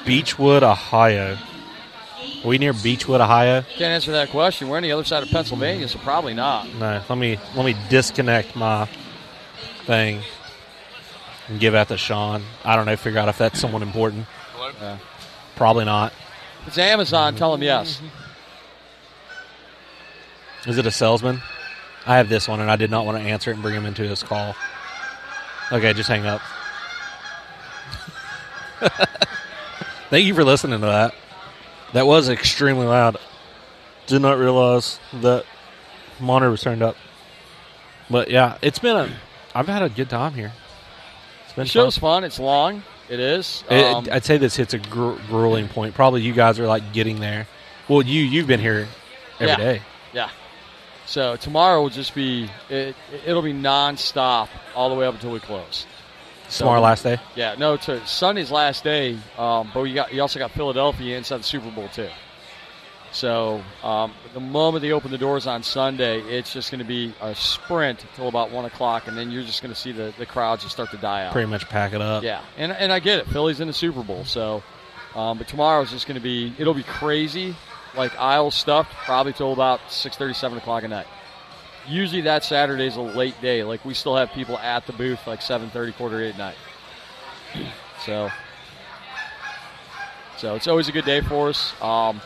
[0.04, 1.38] Beachwood, Ohio.
[2.44, 3.62] Are we near Beachwood, Ohio?
[3.62, 4.68] Can't answer that question.
[4.68, 6.72] We're on the other side of Pennsylvania, so probably not.
[6.74, 7.02] No.
[7.08, 8.86] Let me let me disconnect my
[9.86, 10.20] thing
[11.48, 12.42] and give that to Sean.
[12.64, 12.96] I don't know.
[12.96, 14.26] Figure out if that's someone important.
[14.78, 14.98] Yeah.
[15.56, 16.12] Probably not.
[16.62, 18.00] If it's Amazon, tell them yes.
[20.66, 21.40] Is it a salesman?
[22.06, 23.86] I have this one, and I did not want to answer it and bring him
[23.86, 24.54] into this call.
[25.72, 26.40] Okay, just hang up.
[30.10, 31.14] Thank you for listening to that.
[31.92, 33.16] That was extremely loud.
[34.06, 35.44] Did not realize that
[36.18, 36.96] monitor was turned up.
[38.08, 39.08] But yeah, it's been a.
[39.54, 40.52] I've had a good time here.
[41.44, 42.22] It's been The show's fun.
[42.22, 42.24] fun.
[42.24, 42.82] It's long.
[43.10, 43.64] It is.
[43.68, 45.94] It- Um, I'd say this hits a gru- grueling point.
[45.94, 47.46] Probably you guys are like getting there.
[47.88, 48.86] Well, you you've been here
[49.40, 49.82] every day.
[50.14, 50.24] Yeah.
[50.26, 50.30] yeah.
[51.06, 52.94] So tomorrow will just be it.
[53.26, 55.86] It'll be nonstop all the way up until we close.
[56.48, 57.18] So- Tomorrow, last day.
[57.34, 57.56] Yeah.
[57.58, 57.76] No.
[57.78, 59.16] To Sunday's last day.
[59.38, 62.08] Um, but you got you also got Philadelphia inside the Super Bowl too.
[63.12, 67.12] So um, the moment they open the doors on Sunday, it's just going to be
[67.20, 70.26] a sprint till about one o'clock, and then you're just going to see the, the
[70.26, 71.32] crowds just start to die out.
[71.32, 72.22] Pretty much pack it up.
[72.22, 73.26] Yeah, and and I get it.
[73.26, 74.62] Philly's in the Super Bowl, so
[75.16, 77.56] um, but tomorrow's just going to be it'll be crazy,
[77.96, 81.06] like aisle stuffed, probably till about six thirty, seven o'clock at night.
[81.88, 83.64] Usually that Saturday's a late day.
[83.64, 86.56] Like we still have people at the booth like seven thirty, quarter eight at night.
[88.06, 88.30] So,
[90.38, 91.74] so it's always a good day for us.
[91.82, 92.20] Um,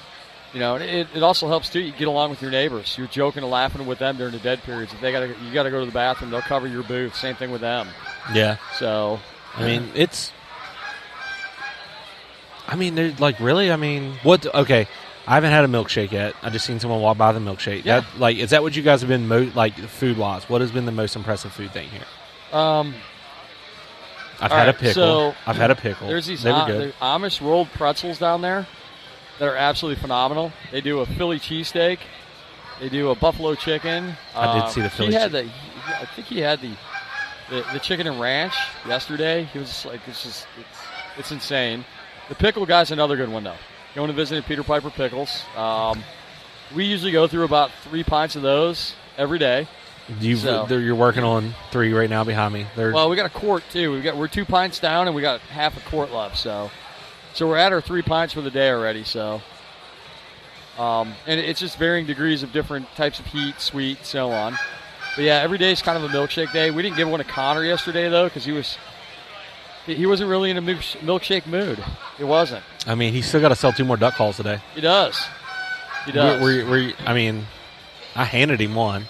[0.55, 1.81] you know, it, it also helps too.
[1.81, 2.97] You get along with your neighbors.
[2.97, 4.93] You're joking and laughing with them during the dead periods.
[4.93, 7.17] If they got to, you got to go to the bathroom, they'll cover your booth.
[7.17, 7.89] Same thing with them.
[8.33, 8.57] Yeah.
[8.79, 9.19] So,
[9.57, 10.33] I mean, it's.
[12.67, 13.71] I mean, there's like really.
[13.73, 14.47] I mean, what?
[14.55, 14.87] Okay,
[15.27, 16.35] I haven't had a milkshake yet.
[16.43, 17.85] I just seen someone walk by the milkshake.
[17.85, 18.01] Yeah.
[18.01, 20.49] That, like, is that what you guys have been mo- like food wise?
[20.49, 22.05] What has been the most impressive food thing here?
[22.53, 22.95] um,
[24.41, 24.93] I've had a pickle.
[24.95, 26.07] so I've had a pickle.
[26.09, 26.81] There's these They were Am- good.
[26.81, 28.67] there's Amish rolled pretzels down there
[29.39, 30.53] that are absolutely phenomenal.
[30.71, 31.99] They do a Philly cheesesteak.
[32.81, 34.15] They do a buffalo chicken.
[34.35, 35.49] I did Uh, see the Philly He had the.
[35.87, 36.73] I think he had the,
[37.51, 38.55] the the chicken and ranch
[38.87, 39.45] yesterday.
[39.53, 40.79] He was just like, it's just it's,
[41.19, 41.85] it's insane.
[42.29, 43.57] The pickle guy's another good one though.
[43.95, 45.43] Going to visit Peter Piper Pickles.
[45.57, 46.03] Um,
[46.75, 49.69] we usually go through about three pints of those every day.
[50.21, 52.67] You've, so- you're working on three right now behind me.
[52.77, 53.93] They're Well, we got a quart too.
[53.93, 56.37] We got we're two pints down, and we got half a quart left.
[56.37, 56.71] So,
[57.35, 59.05] so we're at our three pints for the day already.
[59.05, 59.43] So,
[60.79, 64.57] um, and it's just varying degrees of different types of heat, sweet, so on.
[65.17, 66.71] But yeah, every day is kind of a milkshake day.
[66.71, 68.79] We didn't give one to Connor yesterday though, because he was
[69.87, 71.83] he wasn't really in a milkshake mood.
[72.19, 72.65] It wasn't.
[72.87, 74.61] I mean, he's still got to sell two more duck calls today.
[74.75, 75.23] He does.
[76.07, 76.43] He does.
[76.43, 77.47] We, we, we, I mean,
[78.15, 79.07] I handed him one.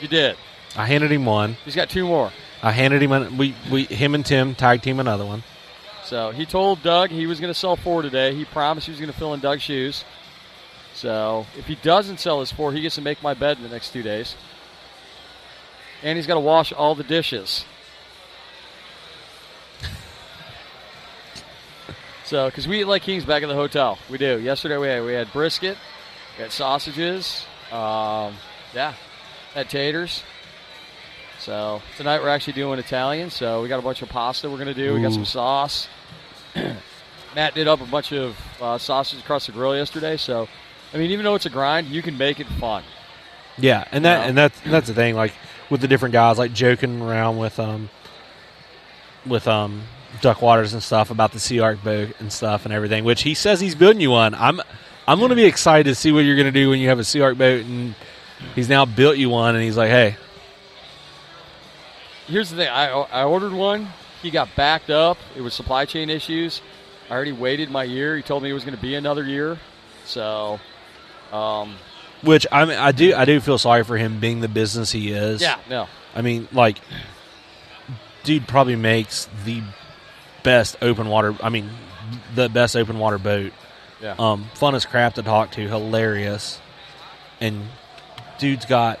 [0.00, 0.36] you did.
[0.76, 1.56] I handed him one.
[1.64, 2.30] He's got two more.
[2.62, 3.12] I handed him.
[3.12, 5.42] An, we, we, him and Tim tag team another one.
[6.04, 8.34] So he told Doug he was going to sell four today.
[8.34, 10.04] He promised he was going to fill in Doug's shoes.
[10.94, 13.68] So if he doesn't sell his four, he gets to make my bed in the
[13.68, 14.36] next two days.
[16.02, 17.64] And he's got to wash all the dishes.
[22.24, 24.40] So, because we eat like kings back at the hotel, we do.
[24.40, 25.76] Yesterday we had we had brisket,
[26.38, 28.36] we had sausages, um,
[28.74, 28.94] yeah,
[29.52, 30.22] had taters.
[31.42, 33.28] So tonight we're actually doing Italian.
[33.28, 34.94] So we got a bunch of pasta we're gonna do.
[34.94, 35.88] We got some sauce.
[37.34, 40.16] Matt did up a bunch of uh, sausage across the grill yesterday.
[40.16, 40.46] So,
[40.94, 42.84] I mean, even though it's a grind, you can make it fun.
[43.58, 44.28] Yeah, and that Yeah.
[44.28, 45.16] and that's that's the thing.
[45.16, 45.32] Like
[45.68, 47.90] with the different guys, like joking around with um
[49.26, 49.82] with um
[50.20, 53.60] Duck Waters and stuff about the SeaArk boat and stuff and everything, which he says
[53.60, 54.34] he's building you one.
[54.36, 54.60] I'm
[55.08, 57.00] I'm going to be excited to see what you're going to do when you have
[57.00, 57.96] a SeaArk boat and
[58.54, 60.16] he's now built you one and he's like, hey,
[62.32, 62.68] Here's the thing.
[62.68, 63.88] I I ordered one.
[64.22, 65.18] He got backed up.
[65.36, 66.62] It was supply chain issues.
[67.10, 68.16] I already waited my year.
[68.16, 69.58] He told me it was going to be another year.
[70.06, 70.58] So,
[71.30, 71.76] um,
[72.22, 75.12] which I mean, I do I do feel sorry for him being the business he
[75.12, 75.42] is.
[75.42, 75.88] yeah, no.
[76.14, 76.78] I mean, like,
[78.24, 79.62] dude probably makes the
[80.42, 81.36] best open water.
[81.42, 81.68] I mean,
[82.34, 83.52] the best open water boat.
[84.00, 84.14] Yeah.
[84.18, 86.58] Um, fun as crap to talk to, hilarious,
[87.42, 87.62] and
[88.38, 88.98] dude's got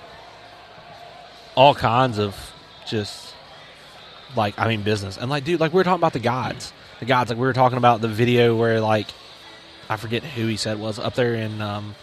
[1.54, 2.51] all kinds of
[2.92, 3.34] just
[4.36, 7.06] like I mean business and like dude, like we were talking about the gods, the
[7.06, 7.30] gods.
[7.30, 9.08] Like we were talking about the video where like
[9.88, 11.94] I forget who he said was up there in um,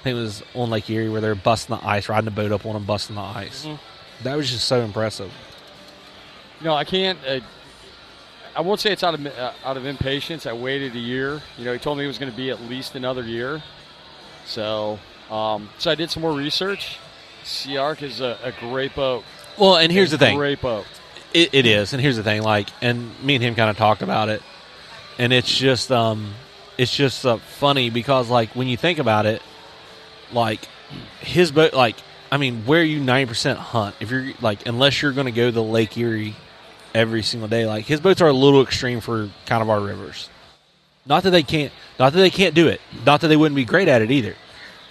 [0.00, 2.52] I think it was on Lake Erie where they're busting the ice, riding the boat
[2.52, 3.64] up on them, busting the ice.
[3.64, 3.78] Mhm.
[4.24, 5.32] That was just so impressive.
[6.60, 7.18] No, I can't.
[7.26, 7.40] Uh,
[8.54, 10.44] I won't say it's out of uh, out of impatience.
[10.46, 11.40] I waited a year.
[11.56, 13.62] You know, he told me it was going to be at least another year.
[14.44, 14.98] So,
[15.30, 16.98] um, so I did some more research.
[17.44, 19.24] SeaArk is a, a great boat.
[19.58, 20.36] Well, and here's A the thing.
[20.36, 20.86] Great boat.
[21.34, 22.42] It, it is, and here's the thing.
[22.42, 24.42] Like, and me and him kind of talked about it,
[25.18, 26.34] and it's just, um,
[26.76, 29.42] it's just uh, funny because, like, when you think about it,
[30.32, 30.60] like
[31.20, 31.96] his boat, like,
[32.30, 35.50] I mean, where you ninety percent hunt if you're like, unless you're going to go
[35.50, 36.34] to Lake Erie
[36.94, 40.28] every single day, like his boats are a little extreme for kind of our rivers.
[41.04, 43.64] Not that they can't, not that they can't do it, not that they wouldn't be
[43.64, 44.34] great at it either.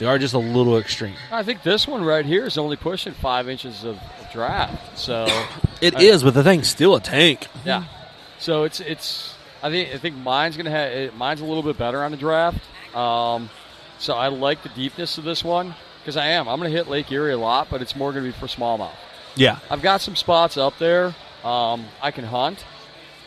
[0.01, 1.13] They are just a little extreme.
[1.31, 3.99] I think this one right here is only pushing five inches of,
[4.33, 4.97] draft.
[4.97, 5.25] So,
[5.81, 7.45] It I- is, but the thing's still a tank.
[7.63, 7.83] yeah.
[8.39, 9.35] So it's it's.
[9.61, 12.17] I think I think mine's gonna have it, mine's a little bit better on the
[12.17, 12.57] draft.
[12.95, 13.51] Um,
[13.99, 16.47] so I like the deepness of this one because I am.
[16.49, 18.95] I'm gonna hit Lake Erie a lot, but it's more gonna be for smallmouth.
[19.35, 21.13] Yeah, I've got some spots up there.
[21.43, 22.65] Um, I can hunt.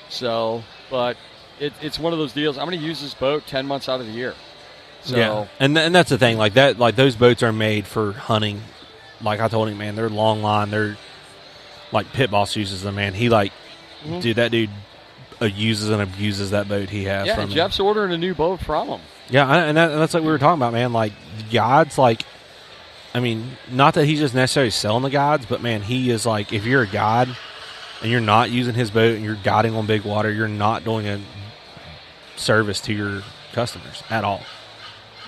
[0.09, 1.17] So, but
[1.61, 2.59] it, it's one of those deals.
[2.59, 4.35] I'm going to use this boat 10 months out of the year.
[5.05, 6.39] So, yeah, and th- and that's the thing.
[6.39, 8.61] Like that, like those boats are made for hunting.
[9.21, 10.71] Like I told him, man, they're long line.
[10.71, 10.97] They're
[11.93, 12.95] like Pit Boss uses them.
[12.97, 13.53] Man, he like,
[14.07, 14.23] Mhm.
[14.23, 14.71] dude, that dude
[15.43, 17.27] uh, uses and abuses that boat he has.
[17.27, 17.57] yeah, from and him.
[17.57, 19.01] Jeff's ordering a new boat from him.
[19.31, 20.93] Yeah, and, that, and that's like we were talking about, man.
[20.93, 21.13] Like
[21.53, 22.25] gods, like
[23.15, 26.53] I mean, not that he's just necessarily selling the gods, but man, he is like
[26.53, 27.35] if you're a god
[28.03, 31.07] and you're not using his boat and you're guiding on big water, you're not doing
[31.07, 31.21] a
[32.37, 34.41] service to your customers at all.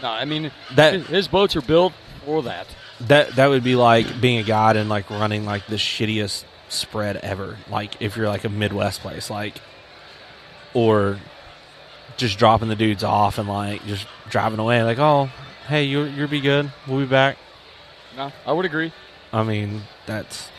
[0.02, 1.92] No, I mean, That- his, his boats are built
[2.24, 2.66] for that.
[3.00, 7.16] That that would be like being a god and like running like the shittiest spread
[7.18, 7.58] ever.
[7.68, 9.60] Like if you're like a Midwest place, like
[10.74, 11.18] or
[12.16, 14.82] just dropping the dudes off and like just driving away.
[14.82, 15.30] Like, oh,
[15.68, 16.72] hey, you you'll be good.
[16.88, 17.36] We'll be back.
[18.16, 18.92] No, I would agree.
[19.32, 20.50] I mean, that's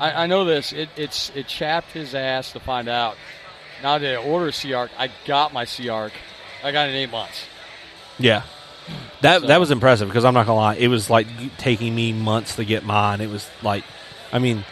[0.00, 0.72] I, I know this.
[0.72, 3.16] It, it's it chapped his ass to find out.
[3.82, 6.10] Now that I order a SeaArk, I got my SeaArk.
[6.64, 7.44] I got it in eight months.
[8.18, 8.42] yeah.
[9.22, 11.26] That So- that was impressive because I'm not gonna lie, it was like
[11.58, 13.20] taking me months to get mine.
[13.20, 13.84] It was like,
[14.32, 14.64] I mean,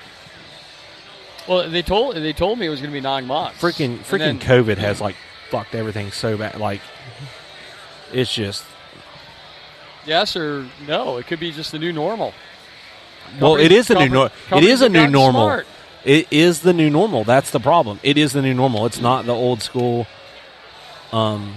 [1.48, 3.60] Well, they told they told me it was going to be nine months.
[3.60, 5.16] freaking freaking then- COVID has like
[5.50, 6.58] fucked everything so bad.
[6.58, 6.80] Like,
[8.12, 8.64] it's just
[10.06, 11.16] yes or no.
[11.18, 12.32] It could be just the new normal.
[13.40, 14.32] well, it is the new normal.
[14.52, 15.46] It is a new normal.
[15.46, 15.66] smart.
[16.04, 17.24] It is the new normal.
[17.24, 17.98] That's the problem.
[18.02, 18.84] It is the new normal.
[18.86, 20.06] It's not the old school.
[21.12, 21.54] Um,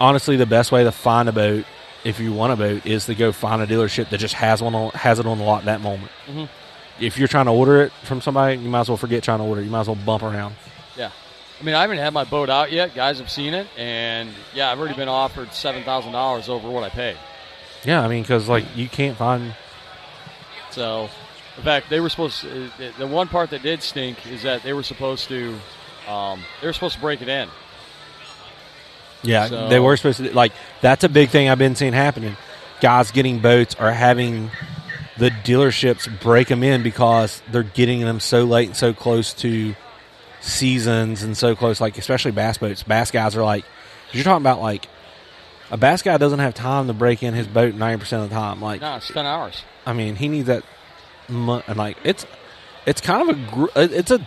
[0.00, 1.64] honestly, the best way to find a boat,
[2.04, 4.74] if you want a boat, is to go find a dealership that just has one
[4.74, 6.10] on, has it on the lot that moment.
[6.28, 6.48] Mhm.
[7.00, 9.44] If you're trying to order it from somebody, you might as well forget trying to
[9.44, 9.60] order.
[9.60, 9.64] it.
[9.64, 10.54] You might as well bump around.
[10.96, 11.10] Yeah.
[11.60, 12.94] I mean, I haven't had my boat out yet.
[12.94, 16.82] Guys have seen it, and yeah, I've already been offered seven thousand dollars over what
[16.84, 17.16] I paid.
[17.84, 19.54] Yeah, I mean, because like you can't find.
[20.70, 21.08] So,
[21.56, 22.40] in fact, they were supposed.
[22.42, 25.58] To, the- the one part that did stink is that they were supposed to.
[26.08, 27.48] Um, they were supposed to break it in.
[29.22, 30.52] Yeah, So- they were supposed to like.
[30.80, 32.36] That's a big thing I've been seeing happening.
[32.80, 34.50] Guys getting boats are having
[35.18, 39.74] the dealerships break them in because they're getting them so late and so close to
[40.40, 41.80] seasons and so close.
[41.80, 42.82] Like especially bass boats.
[42.82, 43.64] Bass guys are like,
[44.12, 44.88] you're talking about like
[45.70, 48.34] a bass guy doesn't have time to break in his boat ninety percent of the
[48.34, 48.60] time.
[48.60, 49.62] Like No, it's ten hours.
[49.86, 50.64] I mean, he needs that.
[51.28, 52.26] And like it's
[52.84, 54.26] it's kind of a gr- it's a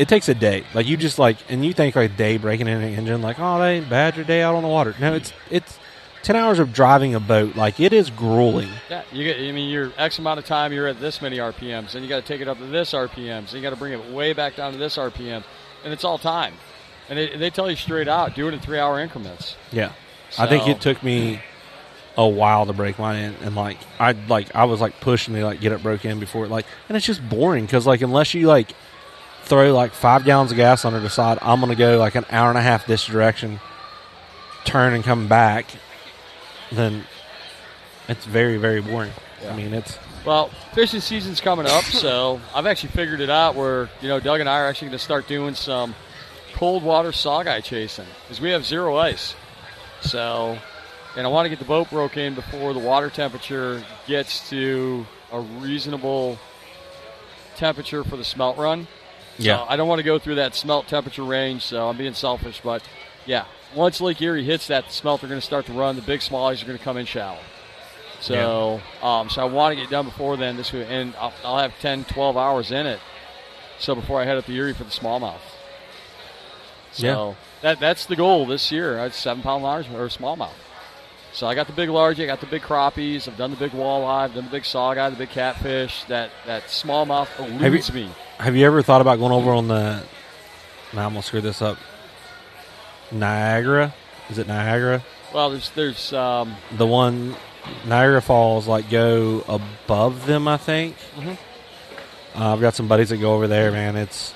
[0.00, 0.64] it takes a day.
[0.72, 3.38] Like you just like and you think like a day breaking in an engine like
[3.38, 4.94] oh they bad your day out on the water.
[4.98, 5.78] No, it's it's
[6.22, 7.54] ten hours of driving a boat.
[7.54, 8.70] Like it is grueling.
[8.88, 9.36] Yeah, you get.
[9.36, 10.72] I mean, you're X amount of time.
[10.72, 13.38] You're at this many RPMs, and you got to take it up to this RPMs,
[13.38, 15.44] and you got to bring it way back down to this RPM,
[15.84, 16.54] and it's all time.
[17.10, 19.54] And they, they tell you straight out, do it in three hour increments.
[19.70, 19.92] Yeah,
[20.38, 21.42] I think it took me
[22.16, 25.44] a while to break mine in, and like I like I was like pushing to
[25.44, 28.46] like get it broke in before like, and it's just boring because like unless you
[28.46, 28.74] like
[29.50, 32.24] throw like five gallons of gas on her, decide I'm going to go like an
[32.30, 33.60] hour and a half this direction,
[34.64, 35.66] turn and come back,
[36.72, 37.04] then
[38.08, 39.12] it's very very boring.
[39.46, 43.90] I mean, it's Well, fishing season's coming up, so I've actually figured it out where,
[44.00, 45.94] you know, Doug and I are actually going to start doing some
[46.54, 49.34] cold water saugeye chasing because we have zero ice.
[50.00, 50.56] So,
[51.16, 55.04] and I want to get the boat broke in before the water temperature gets to
[55.32, 56.38] a reasonable
[57.56, 58.86] temperature for the smelt run.
[59.40, 59.64] So Yeah.
[59.68, 62.60] I don't want to go through that smelt temperature range, so I'm being selfish.
[62.62, 62.82] But
[63.26, 65.96] yeah, once Lake Erie hits that, the smelt are going to start to run.
[65.96, 67.38] The big smallies are going to come in shallow.
[68.20, 70.56] So, um, so I want to get done before then.
[70.56, 73.00] This week, and I'll, I'll have 10, 12 hours in it.
[73.78, 75.38] So before I head up to Erie for the smallmouth.
[76.92, 77.34] So Yeah.
[77.62, 79.08] that that's the goal this year.
[79.10, 80.50] Seven pound large or smallmouth.
[81.32, 83.70] So I got the big large, I got the big crappies, I've done the big
[83.70, 86.04] walleye, I've done the big saugeye, the big catfish.
[86.04, 88.08] That that smallmouth eludes me.
[88.38, 90.02] Have you ever thought about going over on the?
[90.92, 91.78] Now I'm gonna screw this up.
[93.12, 93.94] Niagara,
[94.28, 95.02] is it Niagara?
[95.32, 97.36] Well, there's there's um, The one
[97.86, 100.96] Niagara Falls, like go above them, I think.
[101.16, 101.38] Mhm.
[102.34, 103.70] Uh, I've got some buddies that go over there.
[103.70, 104.34] Man, it's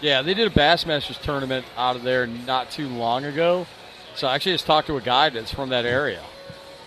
[0.00, 3.66] Yeah, they did a Bassmasters tournament out of there not too long ago.
[4.14, 6.22] So I actually just talked to a guy that's from that area.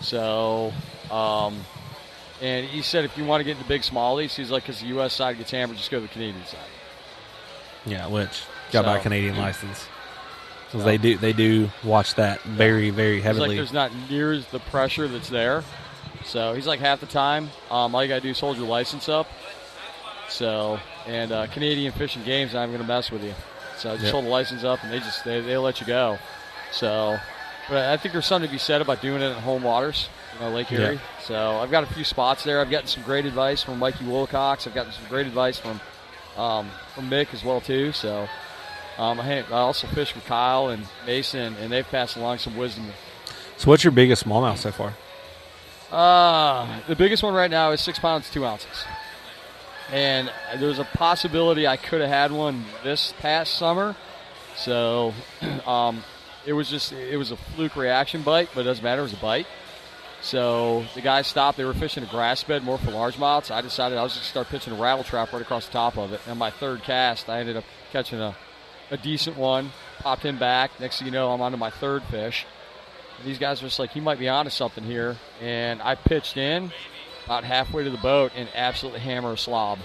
[0.00, 0.72] So,
[1.10, 1.58] um,
[2.40, 4.86] and he said if you want to get into big smallies, he's like, because the
[4.88, 5.12] U.S.
[5.14, 6.60] side gets hammered, just go to the Canadian side.
[7.86, 9.86] yeah, which got So- my Canadian license.
[10.72, 13.56] 'Cause they do they do watch that very very He's like, heavily.
[13.56, 15.62] there's not near as the pressure that's there.
[16.24, 18.66] So he's like half the time, um, all you got to do is hold your
[18.66, 19.28] license up.
[20.28, 23.34] So, and uh, Canadian Fishing Games, I'm going to mess with you.
[23.78, 24.12] So just Yep.
[24.12, 26.18] hold the license up, and they just they they let you go.
[26.72, 27.18] So,
[27.68, 30.40] but I think there's something to be said about doing it in home waters, you
[30.40, 30.80] know, Lake Yeah.
[30.80, 31.00] Erie.
[31.22, 32.60] So I've got a few spots there.
[32.60, 34.66] I've gotten some great advice from Mikey Wilcox.
[34.66, 35.80] I've gotten some great advice from
[36.36, 37.92] um, from Mick as well too.
[37.92, 38.28] So.
[38.98, 42.86] Um, I, I also fish with Kyle and Mason, and they've passed along some wisdom
[43.56, 44.92] so, what's your biggest smallmouth so far?
[45.90, 48.84] Uh, the biggest one right now is six pounds, two ounces.
[49.90, 53.96] And there's a possibility I could have had one this past summer.
[54.56, 55.14] So
[55.66, 56.02] um,
[56.46, 59.00] it was just, it was a fluke reaction bite, but it doesn't matter.
[59.00, 59.46] It was a bite.
[60.22, 61.58] So the guys stopped.
[61.58, 63.50] They were fishing a grass bed more for largemouths.
[63.50, 65.98] I decided I was going to start pitching a rattle trap right across the top
[65.98, 66.20] of it.
[66.26, 68.34] And my third cast, I ended up catching a,
[68.90, 70.80] a decent one, popped him back.
[70.80, 72.46] Next thing you know, I'm onto my third fish.
[73.24, 75.16] These guys are just like, he might be onto something here.
[75.40, 76.72] And I pitched in
[77.24, 79.78] about halfway to the boat and absolutely hammer a slob.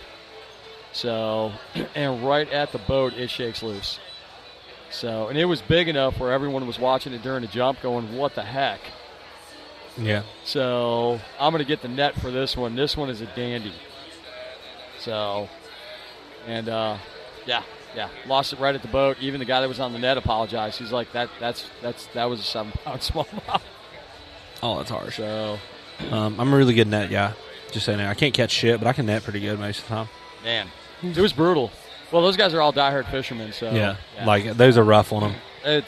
[0.94, 1.52] So,
[1.96, 4.00] and right at the boat, it shakes loose.
[4.92, 8.16] So, and it was big enough where everyone was watching it during the jump going,
[8.18, 8.80] what the heck?
[9.98, 12.76] Yeah, So, I'm going to get the net for this one.
[12.76, 13.74] This one is a dandy.
[15.00, 15.50] So,
[16.48, 16.98] and uh,
[17.46, 17.64] yeah,
[17.96, 19.18] yeah, lost it right at the boat.
[19.20, 20.80] Even the guy that was on the net apologized.
[20.80, 23.62] He's like, that, that's, that's, that was a seven pound smallmouth.
[24.64, 25.18] oh, that's harsh.
[25.18, 25.60] So,
[26.10, 27.34] Um, I'm a really good net guy.
[27.72, 28.00] Just saying.
[28.00, 30.10] I can't catch shit, but I can net pretty good most of the time.
[30.44, 30.68] man,
[31.04, 31.72] it was brutal.
[32.12, 33.54] Well, those guys are all diehard fishermen.
[33.54, 33.96] So, yeah,
[34.26, 35.36] like those are rough on them.
[35.64, 35.86] it,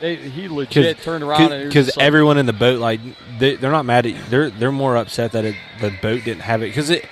[0.00, 3.00] they, he legit turned around and it was because like- everyone in the boat like
[3.38, 4.22] they, they're not mad at you.
[4.30, 7.04] They're they're more upset that it, the boat didn't have it because it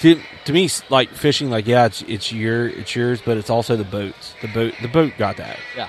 [0.00, 3.76] to, to me like fishing like yeah it's it's your it's yours but it's also
[3.76, 5.88] the boats the boat the boat got that yeah,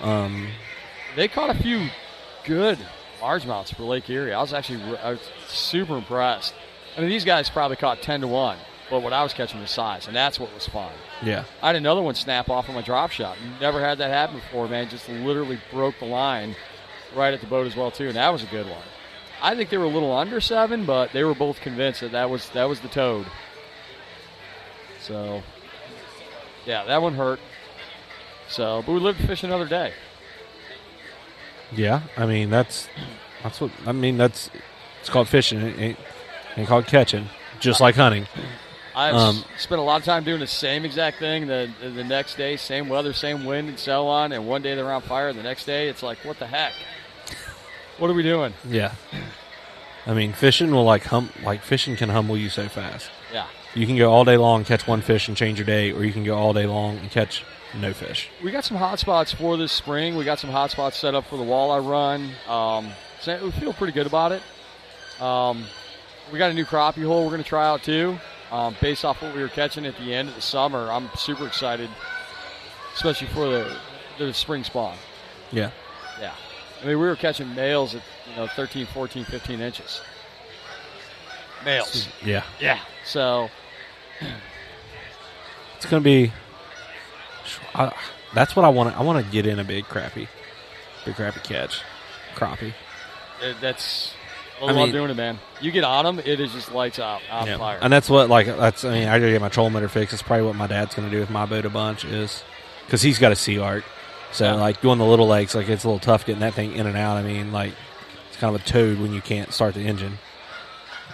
[0.00, 0.48] um
[1.14, 1.86] they caught a few
[2.44, 2.78] good
[3.20, 4.32] largemouths for Lake Erie.
[4.32, 6.52] I was actually I was super impressed.
[6.96, 8.56] I mean, these guys probably caught ten to one,
[8.90, 10.90] but what I was catching was size, and that's what was fun.
[11.22, 13.36] Yeah I had another one snap off on my drop shot.
[13.60, 14.88] Never had that happen before, man.
[14.88, 16.56] Just literally broke the line
[17.14, 18.82] right at the boat as well too, and that was a good one.
[19.40, 22.30] I think they were a little under seven, but they were both convinced that that
[22.30, 23.26] was that was the toad.
[25.00, 25.42] So,
[26.64, 27.40] yeah, that one hurt.
[28.48, 29.92] So, but we lived to fish another day.
[31.72, 32.88] yeah I mean that's
[33.42, 34.50] that's what I mean that's
[35.00, 35.98] it's called fishing it ain't,
[36.56, 37.28] ain't called catching
[37.60, 38.26] just like hunting
[38.94, 41.46] I've Um, spent a lot of time doing the same exact thing.
[41.46, 44.32] The the next day, same weather, same wind, and so on.
[44.32, 46.72] And one day they're on fire, and the next day it's like, what the heck?
[47.98, 48.54] What are we doing?
[48.68, 48.92] yeah
[50.06, 53.46] I mean fishing will like hum like fishing can humble you so fast Yeah.
[53.74, 56.12] you can go all day long catch one fish and change your day or you
[56.12, 57.44] can go all day long and catch
[57.80, 60.16] no fish We got some hot spots for this spring.
[60.16, 62.30] We got some hot spots set up for the walleye run.
[62.48, 64.42] Um, so we feel pretty good about it.
[65.22, 65.64] Um,
[66.32, 68.18] we got a new crappie hole we're going to try out too,
[68.52, 70.90] um, based off what we were catching at the end of the summer.
[70.92, 71.90] I'm super excited,
[72.94, 73.76] especially for the,
[74.18, 74.96] the spring spawn.
[75.50, 75.70] yeah
[76.20, 76.34] Yeah.
[76.80, 80.00] I mean, we were catching males at, you know, 13, 14, 15 inches.
[81.64, 82.08] Males.
[82.24, 82.78] yeah Yeah.
[83.04, 83.48] So,
[85.76, 86.32] it's gonna be
[87.74, 87.92] I,
[88.34, 88.96] that's what I want.
[88.96, 90.28] I want to get in a big crappie,
[91.04, 91.82] big crappie catch,
[92.34, 92.74] crappie.
[93.60, 94.14] That's
[94.62, 95.38] I, I love doing it, man.
[95.60, 97.58] You get on them, it is just lights out, on Yeah.
[97.58, 97.78] fire.
[97.80, 98.84] And that's what like that's.
[98.84, 100.12] I mean, I gotta get my trolling motor fixed.
[100.12, 102.42] It's probably what my dad's gonna do with my boat a bunch is
[102.86, 103.82] because he's got a SeaArk.
[104.32, 104.54] So Yeah.
[104.54, 106.96] like doing the little lakes, like it's a little tough getting that thing in and
[106.96, 107.16] out.
[107.16, 107.72] I mean, like
[108.28, 110.18] it's kind of a toad when you can't start the engine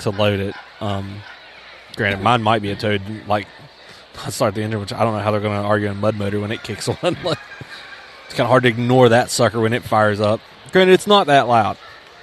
[0.00, 0.54] to load it.
[0.80, 1.22] Um,
[1.96, 3.02] granted, mine might be a toad.
[3.26, 3.46] Like
[4.24, 6.38] I start the engine, which I don't know how they're to argue in mud motor
[6.40, 6.96] when it kicks on.
[7.02, 7.38] like,
[8.26, 10.40] it's kind of hard to ignore that sucker when it fires up.
[10.70, 11.76] Granted, it's not that loud.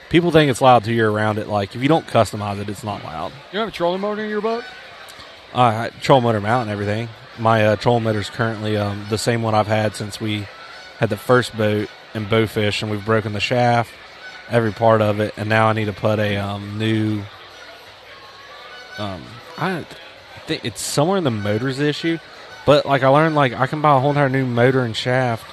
[0.10, 1.47] People think it's loud till you're around it.
[1.47, 3.32] Like if you don't customize it, it's not loud.
[3.51, 4.64] you have a trolling motor in your boat?
[5.53, 7.10] Uh, troll motor mount and everything.
[7.39, 10.47] My uh, troll motor is currently um, the same one I've had since we
[10.99, 13.91] had the first boat and bowfish, and we've broken the shaft,
[14.49, 17.24] every part of it, and now I need to put a um, new.
[18.97, 19.24] Um,
[19.58, 19.86] I
[20.45, 22.18] think it's somewhere in the motors issue,
[22.66, 25.45] but like I learned, like I can buy a whole entire new motor and shaft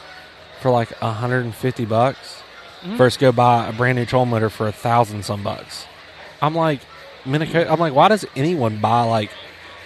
[0.60, 2.41] for like 150 bucks.
[2.96, 5.86] First, go buy a brand new troll motor for a thousand some bucks.
[6.40, 6.80] I'm like,
[7.24, 9.30] Minico- I'm like, why does anyone buy like?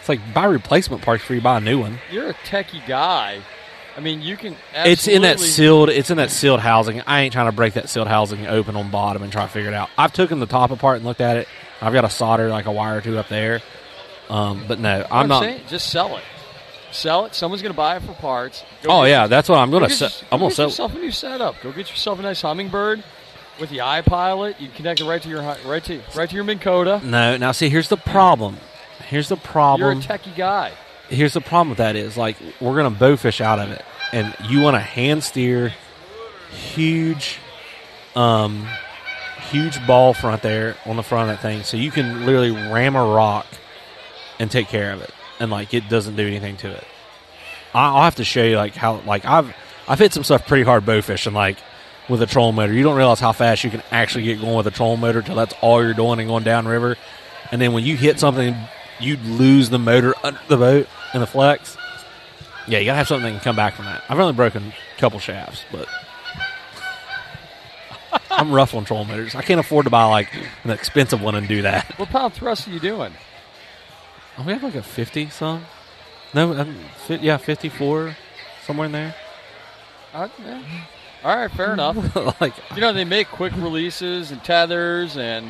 [0.01, 1.99] It's like buy replacement parts before you buy a new one.
[2.11, 3.41] You're a techie guy.
[3.97, 4.57] I mean, you can.
[4.75, 5.89] It's in that sealed.
[5.91, 7.03] It's in that sealed housing.
[7.07, 9.71] I ain't trying to break that sealed housing open on bottom and try to figure
[9.71, 9.91] it out.
[9.99, 11.49] I've taken the top apart and looked at it.
[11.81, 13.61] I've got a solder like a wire or two up there.
[14.31, 15.43] Um, but no, What I'm not.
[15.43, 16.25] saying, just sell it.
[16.93, 17.35] Sell it.
[17.35, 18.65] Someone's going to buy it for parts.
[18.83, 19.89] Go Oh yeah, that's what I'm gonna.
[19.89, 20.67] get, Se- your- I'm go gonna get sell.
[20.67, 21.61] yourself a new setup.
[21.63, 23.03] Go get yourself a nice Humminbird
[23.61, 24.61] with the iPilot.
[24.61, 27.01] You connect it right to your right to right to your Minn Kota.
[27.05, 28.57] No, now see, here's the problem.
[29.09, 30.01] Here's the problem.
[30.01, 30.73] You're a techie guy.
[31.09, 34.61] here's the problem with that is like we're gonna bowfish out of it, and you
[34.61, 35.73] want to hand steer
[36.51, 37.39] huge,
[38.15, 38.67] um,
[39.51, 42.97] huge ball front there on the front of that thing, so you can literally ram
[42.97, 43.47] a rock
[44.39, 45.11] and take care of it,
[45.41, 46.85] and like it doesn't do anything to it.
[47.75, 49.55] I'll have to show you like how like I've
[49.89, 51.59] I've hit some stuff pretty hard bow fishing like
[52.09, 52.73] with a troll motor.
[52.73, 55.37] You don't realize how fast you can actually get going with a troll motor till
[55.37, 56.97] that's all you're doing and going downriver.
[57.53, 58.57] And then when you hit something,
[59.01, 61.77] you lose the motor under the boat and the flex.
[62.67, 64.03] Yeah, you gotta have something that can come back from that.
[64.09, 65.87] I've only broken a couple shafts, but
[68.31, 69.35] I'm rough on troll motors.
[69.35, 70.29] I can't afford to buy like
[70.65, 71.93] an expensive one and do that.
[71.99, 73.13] What pound thrust are you doing?
[74.39, 75.65] Oh, we have like a fifty some.
[76.35, 76.77] No, um,
[77.07, 78.17] fi- yeah, fifty four,
[78.65, 79.15] somewhere in there.
[80.13, 80.63] Uh, yeah.
[81.25, 82.41] All right, fair enough.
[82.41, 85.47] like, You know they make quick releases and tethers and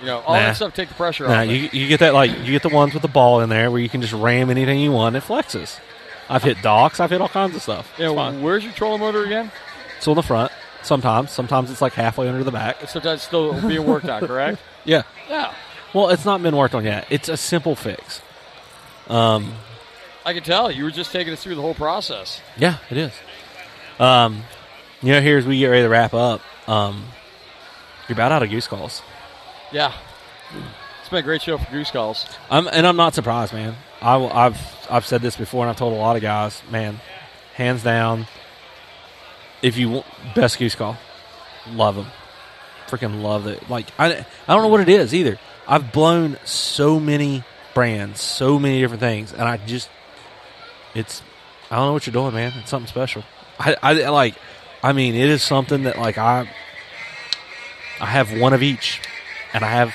[0.00, 0.40] you know all Nah.
[0.40, 0.74] that stuff.
[0.74, 1.48] Take the pressure nah, off.
[1.48, 1.50] it.
[1.52, 3.80] you you get that like you get the ones with the ball in there where
[3.80, 5.16] you can just ram anything you want.
[5.16, 5.78] It flexes.
[6.28, 7.00] I've hit docks.
[7.00, 7.92] I've hit all kinds of stuff.
[7.98, 8.40] It's fine.
[8.42, 9.50] where's your trolling motor again?
[9.98, 10.52] It's on the front.
[10.82, 12.88] Sometimes, sometimes it's like halfway under the back.
[12.88, 14.58] So that's still being worked on, correct?
[14.86, 15.02] Yeah.
[15.28, 15.52] Yeah,
[15.92, 17.06] Well, it's not been worked on yet.
[17.10, 18.22] It's a simple fix.
[19.10, 19.52] Um,
[20.24, 20.70] I can tell.
[20.70, 22.40] You were just taking us through the whole process.
[22.56, 23.12] yeah, it is.
[23.98, 24.44] Um,
[25.02, 27.04] you know, here as we get ready to wrap up, um,
[28.08, 29.02] you're about out of goose calls.
[29.72, 29.92] Yeah,
[31.00, 32.26] it's been a great show for Goose Calls.
[32.50, 33.76] I'm, and I'm not surprised, man.
[34.00, 37.00] I, I've I've said this before, and I've told a lot of guys, man,
[37.54, 38.26] hands down.
[39.62, 40.96] If you want best goose call,
[41.72, 42.06] love them,
[42.88, 43.68] freaking love it.
[43.68, 45.38] Like I, I don't know what it is either.
[45.68, 47.44] I've blown so many
[47.74, 49.88] brands, so many different things, and I just,
[50.94, 51.22] it's,
[51.70, 52.52] I don't know what you're doing, man.
[52.56, 53.24] It's something special.
[53.58, 54.34] I, I like,
[54.82, 56.50] I mean, it is something that like I,
[58.00, 59.00] I have one of each,
[59.52, 59.94] and I have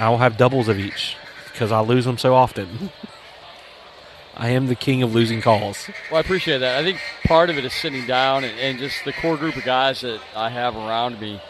[0.00, 1.16] I will have doubles of each
[1.52, 2.90] because I lose them so often.
[4.36, 5.86] I am the king of losing calls.
[6.10, 6.78] Well, I appreciate that.
[6.78, 9.64] I think part of it is sitting down and, and just the core group of
[9.64, 11.42] guys that I have around me.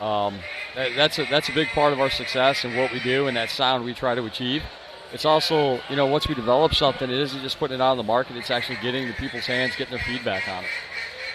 [0.00, 0.38] Um,
[0.96, 3.50] that's a that's a big part of our success and what we do and that
[3.50, 4.62] sound we try to achieve.
[5.12, 7.96] It's also, you know, once we develop something, it isn't just putting it out on
[7.96, 8.36] the market.
[8.36, 10.70] It's actually getting the people's hands, getting their feedback on it.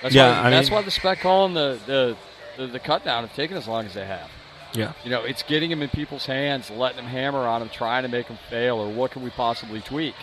[0.04, 2.18] That's Yeah, why, I that's mean- why the spec call and the, the,
[2.58, 4.30] the, the cut down have taken as long as they have.
[4.76, 4.94] Yeah.
[5.04, 8.10] You know, it's getting them in people's hands, letting them hammer on them, trying to
[8.10, 10.14] make them fail, or what can we possibly tweak,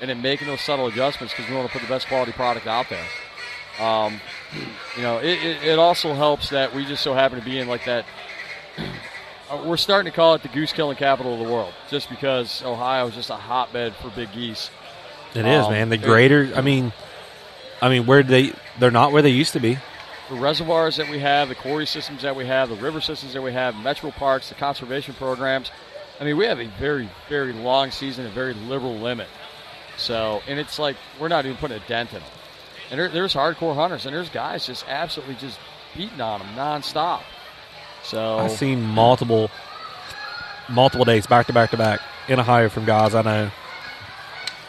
[0.00, 2.66] and then making those subtle adjustments because we want to put the best quality product
[2.68, 3.06] out there.
[3.80, 4.20] Um,
[4.96, 7.66] you know, it, it, it also helps that we just so happen to be in
[7.66, 8.04] like that.
[8.78, 12.62] Uh, We're starting to call it the goose killing capital of the world, just because
[12.64, 14.70] Ohio is just a hotbed for big geese.
[15.34, 15.88] It is, Um, man.
[15.88, 16.92] The greater, I mean,
[17.82, 19.78] I mean, where they they're not where they used to be.
[20.30, 23.42] the reservoirs that we have, the quarry systems that we have, the river systems that
[23.42, 25.70] we have, metro parks, the conservation programs.
[26.20, 29.26] I mean, we have a very, very long season, a very liberal limit.
[29.96, 32.28] So, and it's like we're not even putting a dent in them.
[32.90, 35.58] And there, there's hardcore hunters, and there's guys just absolutely just
[35.96, 37.22] beating on them nonstop.
[38.04, 39.50] So, I've seen multiple
[40.68, 43.50] multiple days back to back to back in Ohio from guys I know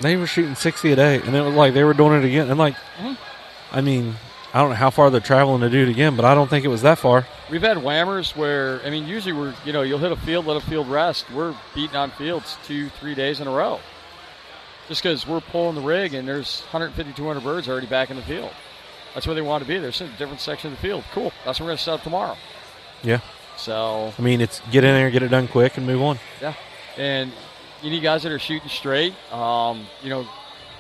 [0.02, 2.50] they were shooting sixty a day, and it was like they were doing it again.
[2.50, 3.18] And like, Mhm.
[3.72, 4.16] I mean,
[4.54, 6.66] I don't know how far they're traveling to do it again, but I don't think
[6.66, 7.26] it was that far.
[7.50, 10.58] We've had whammers where I mean, usually we're you know you'll hit a field, let
[10.58, 11.30] a field rest.
[11.32, 13.80] We're beating on fields two, three days in a row,
[14.88, 18.24] just because we're pulling the rig and there's 150, 200 birds already back in the
[18.24, 18.52] field.
[19.14, 19.78] That's where they want to be.
[19.78, 21.06] They're sitting in a different section of the field.
[21.14, 21.32] Cool.
[21.46, 22.36] That's what we're going to set up tomorrow.
[23.04, 23.20] Yeah,
[23.58, 26.20] So I mean, it's get in there, get it done quick, and move on.
[26.42, 26.54] yeah,
[26.98, 27.32] and
[27.82, 29.14] you need guys that are shooting straight.
[29.32, 30.28] Um, you know,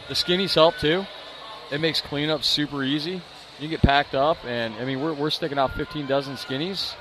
[0.07, 1.05] the skinnies help too.
[1.71, 3.21] It makes cleanup super easy.
[3.59, 6.93] You get packed up, and I mean, we're, we're sticking out 15 dozen skinnies.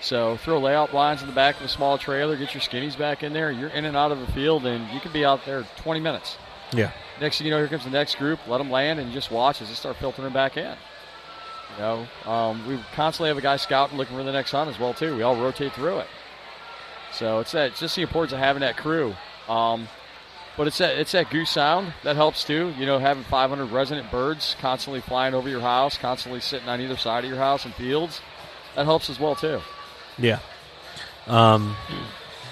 [0.00, 3.22] So throw layout blinds in the back of a small trailer, get your skinnies back
[3.22, 3.50] in there.
[3.50, 6.36] You're in and out of the field, and you can be out there 20 minutes.
[6.72, 8.38] Yeah, Next thing you know, here comes the next group.
[8.46, 10.76] Let them land and just watch as they start filtering back in.
[11.78, 14.78] You know, um, we constantly have a guy scouting, looking for the next hunt as
[14.80, 15.14] well too.
[15.16, 16.08] We all rotate through it.
[17.12, 19.14] So it's that it's just the importance of having that crew.
[19.48, 19.88] Um,
[20.56, 22.74] but it's that it's that goose sound that helps too.
[22.76, 26.96] You know, having 500 resident birds constantly flying over your house, constantly sitting on either
[26.96, 28.20] side of your house and fields,
[28.74, 29.60] that helps as well too.
[30.18, 30.40] yeah.
[31.28, 31.76] Um,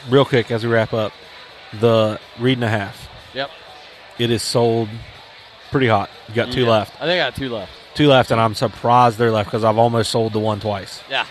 [0.09, 1.13] real quick as we wrap up,
[1.81, 3.09] the reed and a half.
[3.35, 3.51] Yep.
[4.19, 4.89] It is sold
[5.71, 6.11] pretty hot.
[6.29, 6.71] You got two Yeah.
[6.71, 6.95] left.
[6.97, 7.73] I think I got two left.
[7.97, 11.03] Two left, and I'm surprised they're left because I've almost sold the one twice.
[11.11, 11.27] Yeah,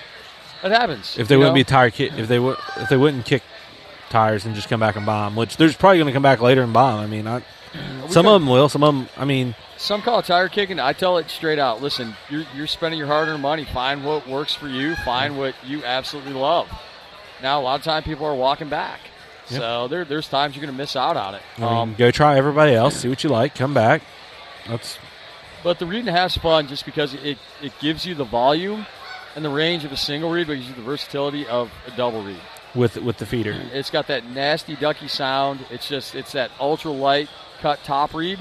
[0.63, 1.17] it happens.
[1.17, 1.59] If they wouldn't know?
[1.59, 3.43] be tire kit, if they would, if they wouldn't kick
[4.09, 6.41] tires and just come back and buy them, which there's probably going to come back
[6.41, 6.99] later and buy them.
[7.01, 7.43] I mean, I,
[8.09, 8.67] some of them will.
[8.67, 10.79] Some of them, I mean, Some call it tire kicking.
[10.79, 11.81] I tell it straight out.
[11.81, 13.65] Listen, you're, you're spending your hard-earned money.
[13.65, 14.95] Find what works for you.
[14.97, 16.67] Find what you absolutely love.
[17.43, 19.01] Now, a lot of time people are walking back,
[19.49, 19.59] Yep.
[19.59, 21.41] so there, there's times you're going to miss out on it.
[21.57, 24.01] I mean, Um, go try everybody else, see what you like, come back.
[24.67, 24.97] That's
[25.65, 28.85] but the reed and a half's fun just because it, it gives you the volume
[29.35, 32.21] and the range of a single reed, but gives you the versatility of a double
[32.21, 32.39] reed.
[32.75, 33.59] with with the feeder.
[33.73, 35.65] It's got that nasty ducky sound.
[35.71, 37.29] It's just it's that ultra light
[37.61, 38.37] cut top reed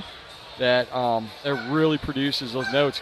[0.59, 3.01] that um, that really produces those notes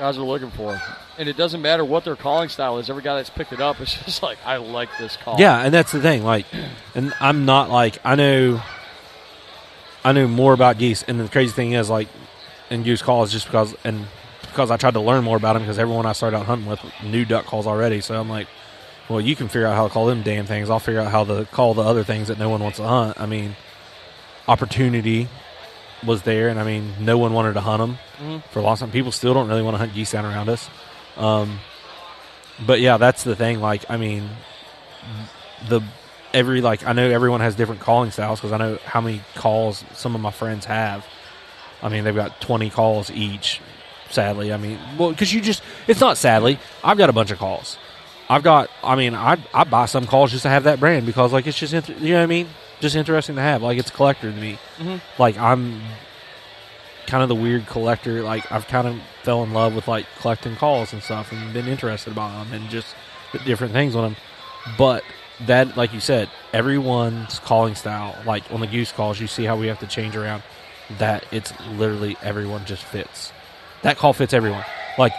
[0.00, 0.80] guys are looking for.
[1.18, 2.90] And it doesn't matter what their calling style is.
[2.90, 5.36] Every guy that's picked it up is just like, I like this call.
[5.38, 6.24] Yeah, and that's the thing.
[6.24, 6.46] Like,
[6.96, 8.60] and I'm not like I know.
[10.02, 12.08] I knew more about geese, and the crazy thing is, like,
[12.70, 14.06] in goose calls, just because and
[14.42, 16.80] because I tried to learn more about them, because everyone I started out hunting with
[17.04, 18.00] knew duck calls already.
[18.00, 18.46] So I'm like,
[19.08, 20.70] well, you can figure out how to call them damn things.
[20.70, 23.20] I'll figure out how to call the other things that no one wants to hunt.
[23.20, 23.54] I mean,
[24.48, 25.28] opportunity
[26.04, 28.42] was there, and I mean, no one wanted to hunt them Mhm.
[28.50, 28.90] for a long time.
[28.90, 30.68] People still don't really want to hunt geese down around us.
[31.16, 31.60] Um,
[32.64, 33.60] but yeah, that's the thing.
[33.60, 34.30] Like, I mean,
[35.68, 35.80] the
[36.32, 39.84] every like I know everyone has different calling styles because I know how many calls
[39.94, 41.04] some of my friends have.
[41.82, 43.60] I mean, they've got twenty calls each.
[44.10, 46.58] Sadly, I mean, well, because you just it's not sadly.
[46.82, 47.78] I've got a bunch of calls.
[48.28, 48.68] I've got.
[48.82, 51.58] I mean, I I buy some calls just to have that brand because like it's
[51.58, 52.48] just inter- you know what I mean.
[52.80, 53.62] Just interesting to have.
[53.62, 54.58] Like it's a collector to me.
[54.78, 55.00] Mhm.
[55.18, 55.80] Like I'm
[57.06, 58.22] kind of the weird collector.
[58.22, 61.66] Like I've kind of fell in love with like collecting calls and stuff, and been
[61.68, 62.94] interested about them and just
[63.44, 64.16] different things on them.
[64.76, 65.04] But
[65.46, 69.56] that, like you said, everyone's calling style, like on the goose calls, you see how
[69.56, 70.42] we have to change around.
[70.98, 73.32] That it's literally everyone just fits.
[73.82, 74.64] That call fits everyone.
[74.98, 75.12] Like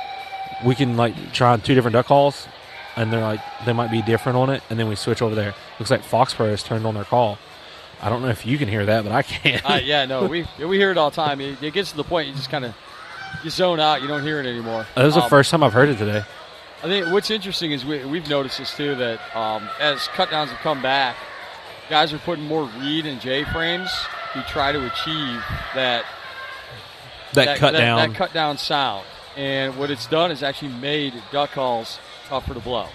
[0.66, 2.48] we can like try on two different duck calls,
[2.96, 5.56] and they're like they might be different on it, and then we switch over there.
[5.80, 7.38] Looks like Foxborough has turned on their call.
[8.02, 9.62] I don't know if you can hear that, but I can.
[9.64, 11.40] Uh, yeah, no, we we hear it all the time.
[11.40, 12.76] It, it gets to the point you just kind of
[13.44, 14.02] you zone out.
[14.02, 14.86] You don't hear it anymore.
[14.96, 16.24] that was the Um, first time I've heard it today.
[16.84, 20.58] I think what's interesting is we, we've noticed this too that um, as cutdowns have
[20.62, 21.16] come back,
[21.90, 23.90] guys are putting more reed and J frames
[24.34, 25.44] to try to achieve
[25.76, 26.06] that
[27.34, 27.98] That, cut that, down.
[28.12, 29.06] that cut down sound.
[29.38, 32.88] And what it's done is actually made duck calls tougher to blow.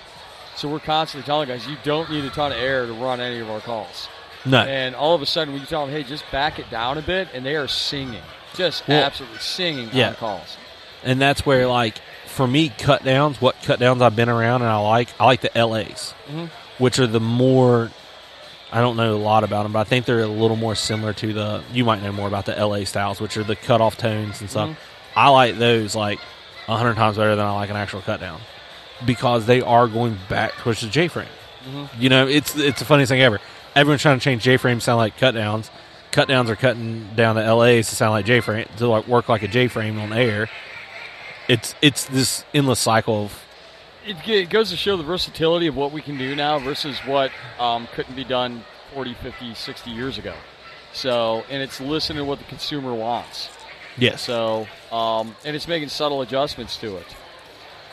[0.56, 3.38] So we're constantly telling guys you don't need a ton of air to run any
[3.40, 4.08] of our calls.
[4.44, 7.02] no, And all of a sudden we tell them, hey, just back it down a
[7.02, 8.22] bit, and they are singing,
[8.54, 10.08] just Well, absolutely singing yeah.
[10.10, 10.56] on calls.
[11.04, 14.70] and that's where like for me cut downs what cut downs i've been around and
[14.70, 16.50] i like i like the las Mhm.
[16.78, 17.90] which are the more
[18.72, 21.12] i don't know a lot about them but i think they're a little more similar
[21.12, 23.96] to the you might know more about the la styles which are the cut off
[23.96, 24.70] tones and stuff.
[24.70, 24.76] Mhm.
[25.16, 26.18] i like those like
[26.68, 28.40] a hundred times better than i like an actual cut down
[29.04, 31.28] because they are going back towards the j frame
[31.68, 31.88] Mhm.
[31.98, 33.40] you know it's it's the funniest thing ever.
[33.74, 35.68] Everyone's trying to change j frames to sound like cut downs.
[36.12, 39.28] Cut downs are cutting down the las to sound like j frame to like work
[39.28, 40.48] like a j frame on air.
[41.48, 43.44] It's it's this endless cycle of
[44.06, 47.30] It, it goes to show the versatility of what we can do now versus what
[47.58, 50.34] um, couldn't be done 40, 50, 60 years ago.
[50.92, 53.50] So, and it's listening to what the consumer wants.
[53.98, 57.06] yes So, um, and it's making subtle adjustments to it.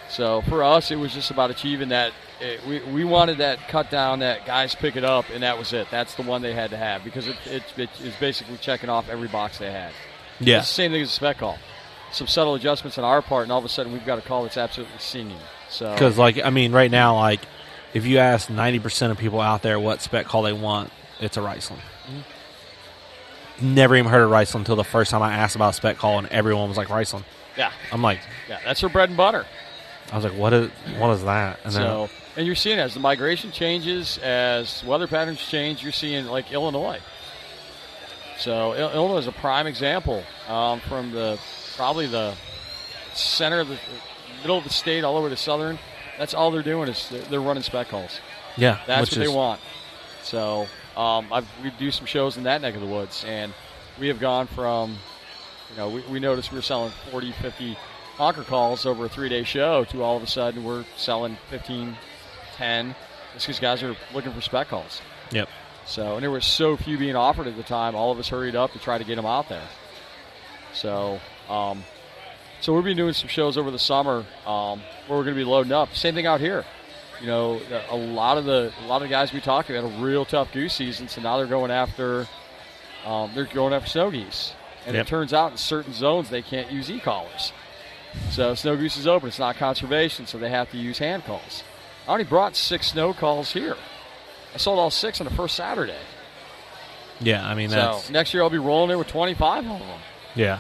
[0.10, 2.14] So for us, it was just about achieving that.
[2.40, 5.74] It, we, we wanted that cut down that guys pick it up, and that was
[5.74, 5.88] it.
[5.90, 9.10] That's the one they had to have because it, it, it is basically checking off
[9.10, 9.92] every box they had.
[10.40, 10.60] Yeah.
[10.60, 11.58] It's the same thing as a spec call.
[12.12, 14.44] Some subtle adjustments on our part, and all of a sudden we've got a call
[14.44, 15.40] that's absolutely singing.
[15.74, 17.42] So Because, like, I mean, right now, like,
[17.94, 21.42] if you ask 90% of people out there what spec call they want, it's a
[21.42, 21.80] Riceland.
[23.60, 26.28] Never even heard of Riceland until the first time I asked about spec call, and
[26.28, 27.24] everyone was like, Riceland.
[27.58, 29.46] yeah, I'm like, yeah, that's their bread and butter.
[30.12, 31.60] I was like, what is, what is that?
[31.64, 36.26] And So, and you're seeing as the migration changes, as weather patterns change, you're seeing
[36.26, 37.00] like Illinois.
[38.38, 41.40] So Illinois is a prime example um, from the
[41.78, 42.36] probably the
[43.14, 43.78] center of the
[44.44, 45.80] middle of the state, all over to southern.
[46.20, 48.20] That's all they're doing is they're- they're running spec calls.
[48.56, 49.60] yeah, That's what they want.
[50.22, 53.52] So um, I've, we do some shows in that neck of the woods, and
[54.00, 54.98] we have gone from,
[55.72, 57.78] you know, we, we noticed we were selling 40, 50
[58.16, 61.98] honker calls over a three-day show to all of a sudden we're selling 15,
[62.58, 62.96] 10.
[63.36, 65.02] It's because guys are looking for spec calls.
[65.32, 65.50] Yep.
[65.88, 68.56] So, and there were so few being offered at the time, all of us hurried
[68.56, 69.68] up to try to get them out there.
[70.74, 71.20] So,
[71.50, 71.84] um,
[72.64, 75.44] so we'll be doing some shows over the summer um, where we're going to be
[75.44, 75.94] loading up.
[75.96, 76.64] Same thing out here.
[77.22, 80.04] You know, a lot of the a lot of guys we talked to had a
[80.04, 82.28] real tough goose season, so now they're going after
[83.06, 84.54] um, they're going after snow geese,
[84.86, 85.06] and Yep.
[85.06, 87.52] it turns out in certain zones they can't use e-collars.
[88.32, 91.64] So snow goose is open; it's not conservation, so they have to use hand calls.
[92.06, 93.76] I already brought six snow calls here.
[94.54, 95.96] I sold all six on the first Saturday.
[97.22, 100.00] Yeah, I mean, So that's, next year I'll be rolling in with 25 of them.
[100.36, 100.60] yeah.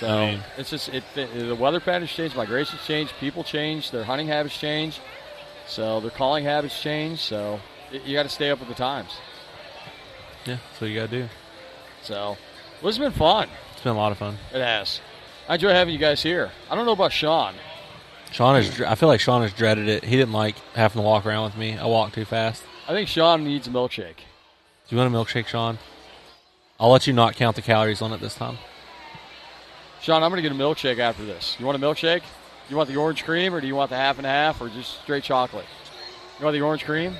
[0.00, 3.90] So I mean- it's just it, the, the weather patterns change, migrations change, people change,
[3.90, 5.00] their hunting habits change,
[5.66, 7.20] so their calling habits change.
[7.20, 7.60] So
[7.92, 9.10] y- you got to stay up with the times.
[10.44, 11.28] Yeah, that's what you got to do.
[12.02, 12.36] So
[12.82, 13.48] well, it's been fun.
[13.72, 14.36] It's been a lot of fun.
[14.52, 15.00] It has.
[15.48, 16.50] I enjoy having you guys here.
[16.70, 17.54] I don't know about Sean.
[18.32, 20.04] Sean is, I feel like Sean has dreaded it.
[20.04, 21.78] He didn't like having to walk around with me.
[21.78, 22.62] I walk too fast.
[22.88, 24.16] I think Sean needs a milkshake.
[24.88, 25.78] Do you want a milkshake, Sean?
[26.78, 28.58] I'll let you not count the calories on it this time.
[30.00, 31.56] Sean, I'm going to get a milkshake after this.
[31.58, 32.22] You want a milkshake?
[32.68, 35.00] You want the orange cream, or do you want the half and half, or just
[35.02, 35.66] straight chocolate?
[36.38, 37.14] You want the orange cream?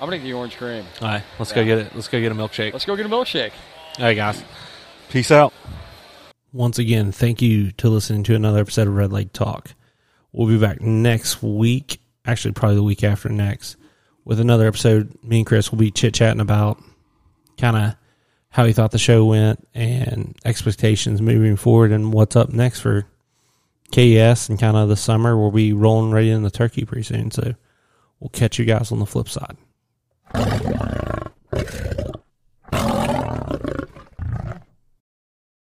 [0.00, 0.84] I'm going to get the orange cream.
[1.02, 1.94] All right, let's go get it.
[1.94, 2.72] Let's go get a milkshake.
[2.72, 3.52] Let's go get a milkshake.
[3.98, 4.42] All right, guys.
[5.08, 5.52] Peace out.
[6.52, 9.74] Once again, thank you to listening to another episode of Red Lake Talk.
[10.32, 13.76] We'll be back next week, actually, probably the week after next,
[14.24, 15.16] with another episode.
[15.22, 16.82] Me and Chris will be chit chatting about
[17.58, 17.96] kind of
[18.50, 23.06] how he thought the show went and expectations moving forward and what's up next for
[23.92, 25.36] KS and kind of the summer.
[25.36, 27.30] We'll be rolling right into turkey pretty soon.
[27.30, 27.54] So
[28.18, 29.56] we'll catch you guys on the flip side.